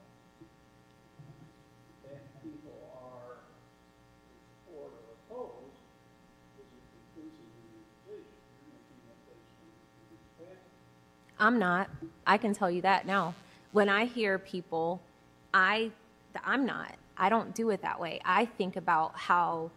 [2.10, 3.38] if people are
[4.66, 5.78] for or opposed,
[6.58, 6.84] isn't
[7.14, 8.34] conclusive in your decision.
[8.34, 9.70] You're making that based on
[10.10, 10.66] the fact.
[11.44, 11.90] I'm not.
[12.26, 13.34] I can tell you that now.
[13.72, 15.02] When I hear people,
[15.52, 15.90] I,
[16.42, 16.94] I'm not.
[17.18, 18.18] I don't do it that way.
[18.24, 19.70] I think about how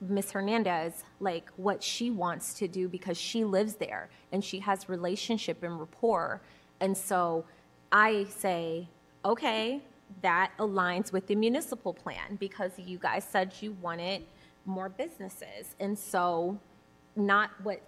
[0.00, 4.88] Miss Hernandez, like what she wants to do because she lives there and she has
[4.88, 6.40] relationship and rapport.
[6.80, 7.44] And so
[7.92, 8.88] I say,
[9.26, 9.82] okay,
[10.22, 14.22] that aligns with the municipal plan because you guys said you wanted
[14.64, 15.74] more businesses.
[15.78, 16.58] And so
[17.14, 17.82] not what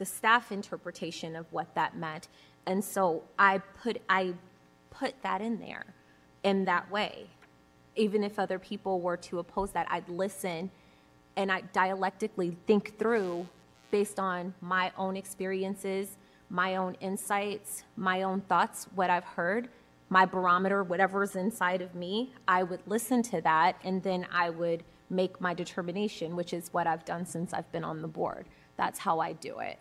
[0.00, 2.28] the staff interpretation of what that meant.
[2.66, 4.32] And so I put I
[4.90, 5.84] put that in there
[6.42, 7.26] in that way.
[7.96, 10.70] Even if other people were to oppose that, I'd listen
[11.36, 13.46] and I dialectically think through
[13.90, 16.16] based on my own experiences,
[16.48, 19.68] my own insights, my own thoughts, what I've heard,
[20.08, 24.82] my barometer, whatever's inside of me, I would listen to that and then I would
[25.10, 28.46] make my determination, which is what I've done since I've been on the board.
[28.78, 29.78] That's how I do it.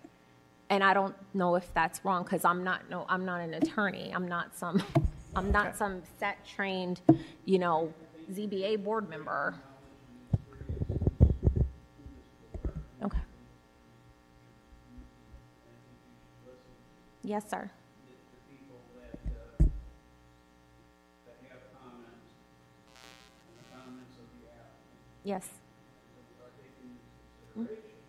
[0.70, 4.12] And I don't know if that's wrong because I'm not no I'm not an attorney.
[4.14, 4.84] I'm not some
[5.36, 7.02] I'm not some set trained,
[7.46, 7.94] you know,
[8.32, 9.56] ZBA board member.
[13.04, 13.20] Okay.
[17.24, 17.70] Yes, sir.
[18.00, 18.10] Yes.
[18.50, 19.70] people that, uh,
[21.28, 22.32] that have comments,
[23.46, 25.46] and the comments of the applicant, Yes.
[26.40, 27.06] are taken into
[27.54, 28.02] consideration.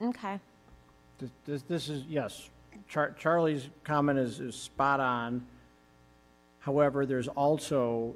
[0.00, 0.08] decide.
[0.08, 0.40] Okay.
[1.46, 2.50] This- This, is, yes,
[2.88, 5.46] Char- Charlie's comment is, is spot on.
[6.60, 8.14] However, there's also,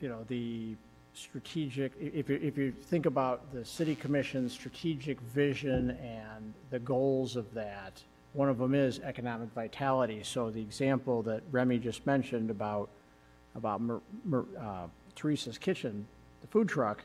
[0.00, 0.76] you know, the
[1.14, 7.36] strategic, if you, if you think about the city commission's strategic vision and the goals
[7.36, 8.02] of that,
[8.32, 10.22] one of them is economic vitality.
[10.22, 12.88] So the example that Remy just mentioned about,
[13.54, 16.06] about Mer- Mer- uh, Teresa's Kitchen,
[16.40, 17.02] the food truck,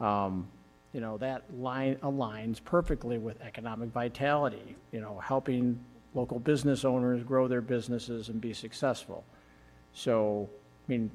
[0.00, 0.46] um,
[0.92, 5.82] you know, that line aligns perfectly with economic vitality, you know, helping
[6.14, 9.24] local business owners grow their businesses and be successful.
[9.94, 10.50] So,
[10.86, 11.10] I mean,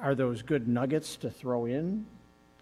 [0.00, 2.06] are those good nuggets to throw in?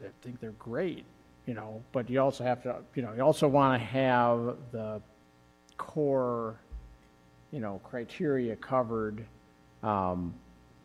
[0.03, 1.05] I think they're great,
[1.47, 5.03] you know, but you also have to, you know, you also want to have the
[5.83, 6.57] core,
[7.51, 9.25] you know, criteria covered.
[9.83, 10.33] Um,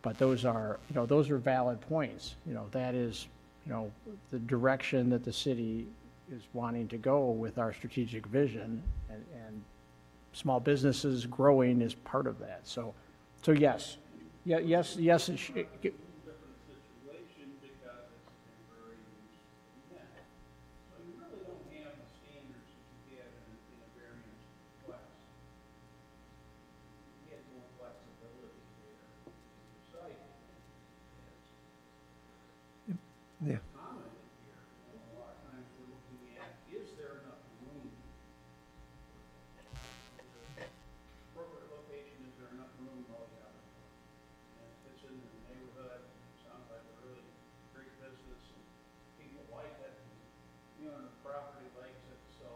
[0.01, 2.35] but those are, you know, those are valid points.
[2.47, 3.27] You know, that is,
[3.65, 3.91] you know,
[4.31, 5.87] the direction that the city
[6.31, 9.61] is wanting to go with our strategic vision and, and
[10.33, 12.61] small businesses growing is part of that.
[12.63, 12.93] So,
[13.43, 13.97] so yes,
[14.45, 20.07] yeah, yes, yes, it should, different situation because it's a temporary use event.
[20.89, 24.43] So you really don't have the standards that you get in, in a variance
[24.83, 25.07] request.
[27.23, 29.31] You get more flexibility there to
[29.79, 30.19] decide.
[33.45, 33.61] Yeah.
[33.69, 34.17] Commented
[34.49, 37.85] here, you know, a lot of times we're looking at, is there enough room?
[41.37, 43.53] Appropriate location, is there enough room, oh yeah.
[44.57, 46.01] And it fits in the neighborhood,
[46.41, 47.21] sounds like a really
[47.77, 48.65] great business, and
[49.21, 49.93] people like it.
[50.81, 52.49] You know, and the property likes it, so,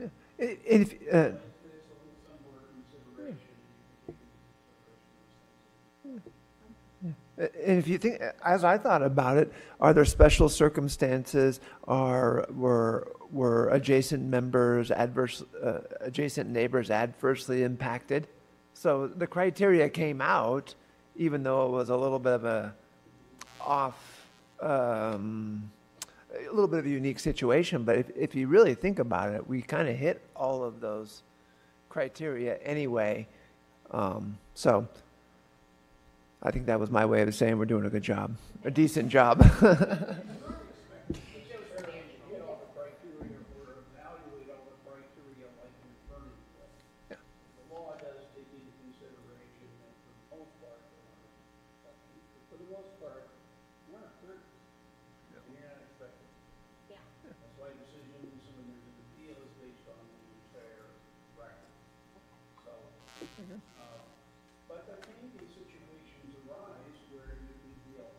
[0.00, 1.30] I- If, uh,
[7.38, 11.60] And if you think, as I thought about it, are there special circumstances?
[11.86, 18.26] Are were were adjacent members adverse, uh, adjacent neighbors adversely impacted?
[18.74, 20.74] So the criteria came out,
[21.16, 22.74] even though it was a little bit of a
[23.60, 24.26] off,
[24.60, 25.70] um,
[26.34, 27.84] a little bit of a unique situation.
[27.84, 31.22] But if, if you really think about it, we kind of hit all of those
[31.88, 33.26] criteria anyway.
[33.90, 34.88] Um, so.
[36.40, 39.08] I think that was my way of saying we're doing a good job, a decent
[39.08, 39.42] job.
[42.78, 46.30] criteria or evaluate all the criteria like in attorney.
[47.10, 47.18] The
[47.74, 50.78] law does take into consideration that for the most part,
[52.46, 53.26] for the most part,
[53.90, 54.46] we're not attorneys.
[55.34, 56.30] And you're not expected.
[56.86, 57.02] Yeah.
[57.26, 60.86] That's why decisions, when there's an appeal is based on the entire
[61.34, 61.74] record.
[62.62, 62.72] So,
[63.42, 64.06] uh,
[64.70, 68.10] but there can be situations arise where you can feel,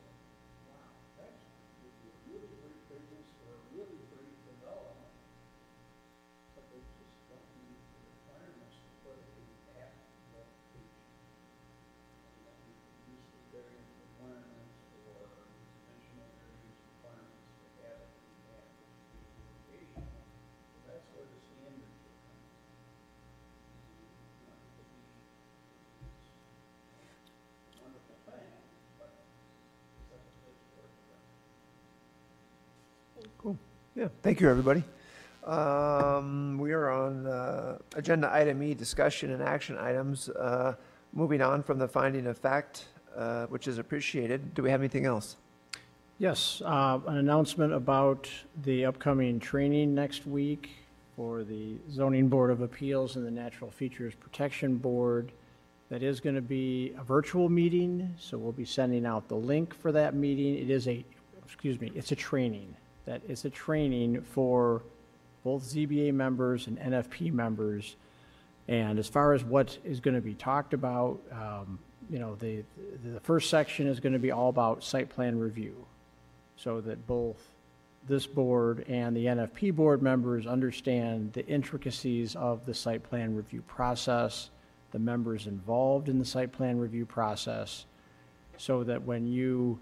[0.67, 1.45] wow, that's
[1.83, 5.13] would be a really great business or a really great development.
[6.55, 9.45] But they just don't meet the requirements to put it in
[9.77, 9.93] at
[10.33, 11.13] location.
[12.33, 14.73] And that you can use the variance requirements
[15.05, 15.21] or
[15.85, 18.67] dimensional variance requirements to have it in at
[19.47, 20.03] location.
[20.05, 22.49] So that's where the standards are coming.
[24.49, 24.99] Not to be
[27.79, 28.51] wonderful thing,
[28.99, 29.11] but
[30.11, 31.17] it's a place for it to go.
[33.39, 33.57] Cool.
[33.99, 34.81] Yeah, thank you, everybody.
[35.43, 40.29] Um, we are on, uh, agenda item E, discussion and action items.
[40.29, 40.75] Uh,
[41.11, 44.53] moving on from the finding of fact, uh, which is appreciated.
[44.53, 45.35] Do we have anything else?
[46.17, 48.29] Yes, uh, an announcement about
[48.63, 50.69] the upcoming training next week
[51.17, 55.33] for the Zoning Board of Appeals and the Natural Features Protection Board.
[55.89, 59.73] That is going to be a virtual meeting, so we'll be sending out the link
[59.73, 60.57] for that meeting.
[60.57, 61.03] It is a,
[61.43, 62.73] excuse me, it's a training.
[63.09, 64.83] That is a training for
[65.43, 67.95] both ZBA members and NFP members.
[68.67, 72.63] And as far as what is going to be talked about, um, you know, the,
[73.11, 75.87] the first section is going to be all about site plan review
[76.55, 77.37] so that both
[78.07, 83.63] this board and the NFP board members understand the intricacies of the site plan review
[83.63, 84.51] process,
[84.91, 87.87] the members involved in the site plan review process,
[88.57, 89.79] so that when you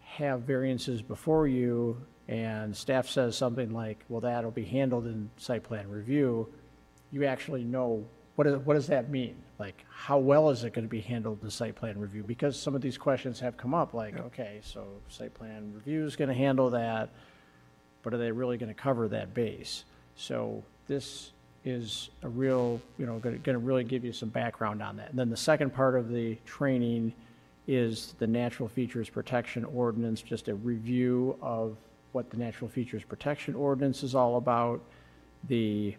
[0.00, 5.64] have variances before you and staff says something like, well, that'll be handled in site
[5.64, 6.46] plan review,
[7.10, 8.04] you actually know,
[8.36, 9.36] what, is, what does that mean?
[9.58, 12.22] Like, how well is it going to be handled in site plan review?
[12.22, 16.16] Because some of these questions have come up, like, okay, so site plan review is
[16.16, 17.08] going to handle that,
[18.02, 19.84] but are they really going to cover that base?
[20.14, 21.32] So this
[21.64, 25.10] is a real, you know, going to really give you some background on that.
[25.10, 27.14] And then the second part of the training
[27.66, 31.76] is the Natural Features Protection Ordinance, just a review of
[32.12, 34.80] what the Natural Features Protection Ordinance is all about,
[35.44, 35.96] the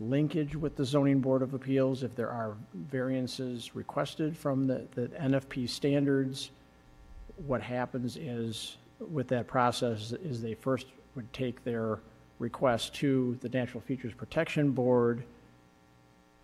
[0.00, 5.08] linkage with the Zoning Board of Appeals, if there are variances requested from the, the
[5.08, 6.50] NFP standards,
[7.46, 12.00] what happens is, with that process, is they first would take their
[12.38, 15.24] request to the Natural Features Protection Board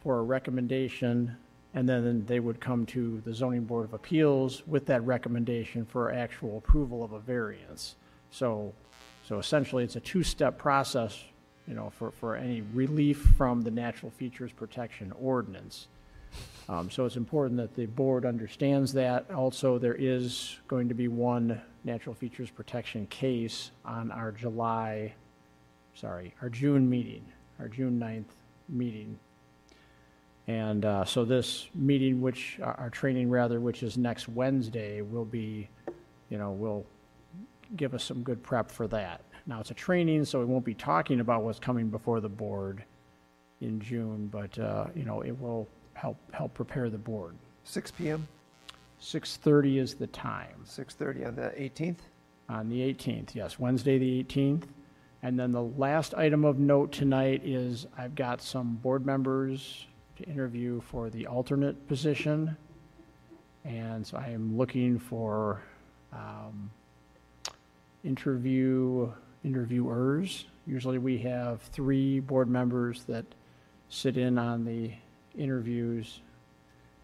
[0.01, 1.37] for a recommendation,
[1.75, 6.11] and then they would come to the Zoning Board of Appeals with that recommendation for
[6.11, 7.97] actual approval of a variance.
[8.31, 8.73] So,
[9.27, 11.23] so essentially, it's a two-step process,
[11.67, 15.89] you know, for, for any relief from the Natural Features Protection Ordinance.
[16.69, 19.31] Um, So it's important that the board understands that.
[19.31, 25.15] Also, there is going to be one natural features protection case on our July,
[25.95, 27.25] sorry, our June meeting,
[27.59, 28.33] our June 9th
[28.69, 29.19] meeting.
[30.47, 35.25] And uh, so this meeting, which, our our training rather, which is next Wednesday, will
[35.25, 35.69] be,
[36.29, 36.87] you know, will
[37.77, 39.23] give us some good prep for that.
[39.47, 42.85] Now, it's a training, so we won't be talking about what's coming before the board
[43.61, 47.37] in June, but, uh, you know, it will help, help prepare the board.
[47.65, 48.27] 6 PM,
[49.01, 52.01] 6:30 is the time, 6:30 on the 18th?
[52.51, 54.65] on the 18th, yes, Wednesday, the 18th.
[55.23, 59.87] And then the last item of note tonight is I've got some board members
[60.17, 62.57] to interview for the alternate position.
[63.65, 65.63] And so I am looking for
[66.13, 66.71] um,
[68.05, 69.13] interview,
[69.45, 70.47] interviewers.
[70.67, 73.25] Usually we have three board members that
[73.89, 74.93] sit in on the
[75.37, 76.21] interviews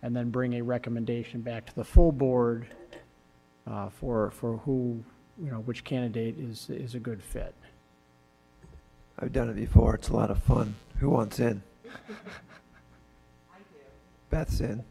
[0.02, 2.66] and then bring a recommendation back to the full board
[3.66, 5.02] uh, for, for who,
[5.42, 7.54] you know, which candidate is, is a good fit.
[9.18, 9.94] I've done it before.
[9.94, 10.74] It's a lot of fun.
[10.98, 11.62] Who wants in?
[14.30, 14.84] Beth's in.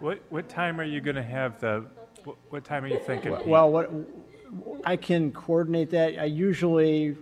[0.00, 1.84] What, what time are you going to have the,
[2.24, 3.34] what, what time are you thinking?
[3.34, 3.46] Pete?
[3.46, 3.90] Well, what,
[4.84, 6.18] I can coordinate that.
[6.18, 7.16] I usually,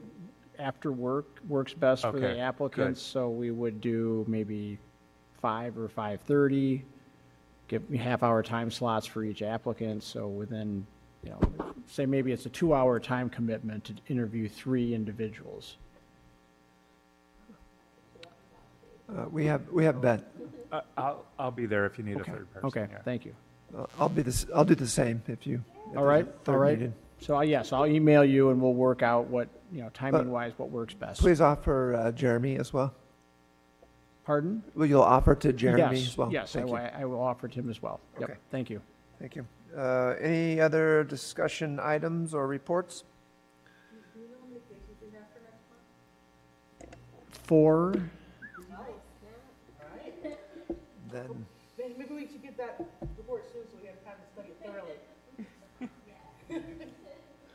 [0.58, 2.38] after work, works best for Okay, the good.
[2.38, 4.78] applicants, so we would do maybe
[5.40, 6.84] five or five-thirty.
[7.68, 10.86] Give me half-hour time slots for each applicant, so within,
[11.22, 11.40] you know,
[11.86, 15.76] say maybe it's a two-hour time commitment to interview three individuals.
[19.08, 20.24] Uh, We have, we have Beth.
[20.74, 22.66] Uh, I'll, I'll be there if you need a Okay, third person.
[22.66, 22.98] okay, yeah.
[23.04, 23.34] thank you.
[23.76, 25.62] Uh, I'll be this, I'll do the same if you.
[25.92, 26.78] if All right, there's a third all right.
[26.78, 26.94] needed.
[27.20, 30.70] So, uh, yes, I'll email you and we'll work out what, you know, timing-wise, what
[30.70, 31.20] works best.
[31.20, 32.92] Please offer uh, Jeremy as well.
[34.26, 34.62] Pardon?
[34.74, 36.32] Will you'll offer to Jeremy Yes, as well?
[36.32, 36.88] Yes, I Thank will, you.
[36.98, 38.00] I will offer to him as well.
[38.18, 38.38] Yep, Okay.
[38.50, 38.80] thank you.
[39.20, 39.46] Thank you.
[39.76, 43.04] Uh, Any other discussion items or reports?
[47.30, 47.94] Four,
[51.14, 51.46] Then,
[51.78, 52.76] Maybe we should get that
[53.16, 54.58] report soon so we have time to study it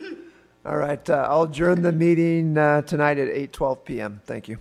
[0.02, 0.15] thoroughly.
[0.65, 4.22] all right, uh, I'll adjourn the meeting uh, tonight at 8:12 PM.
[4.26, 4.60] Thank you.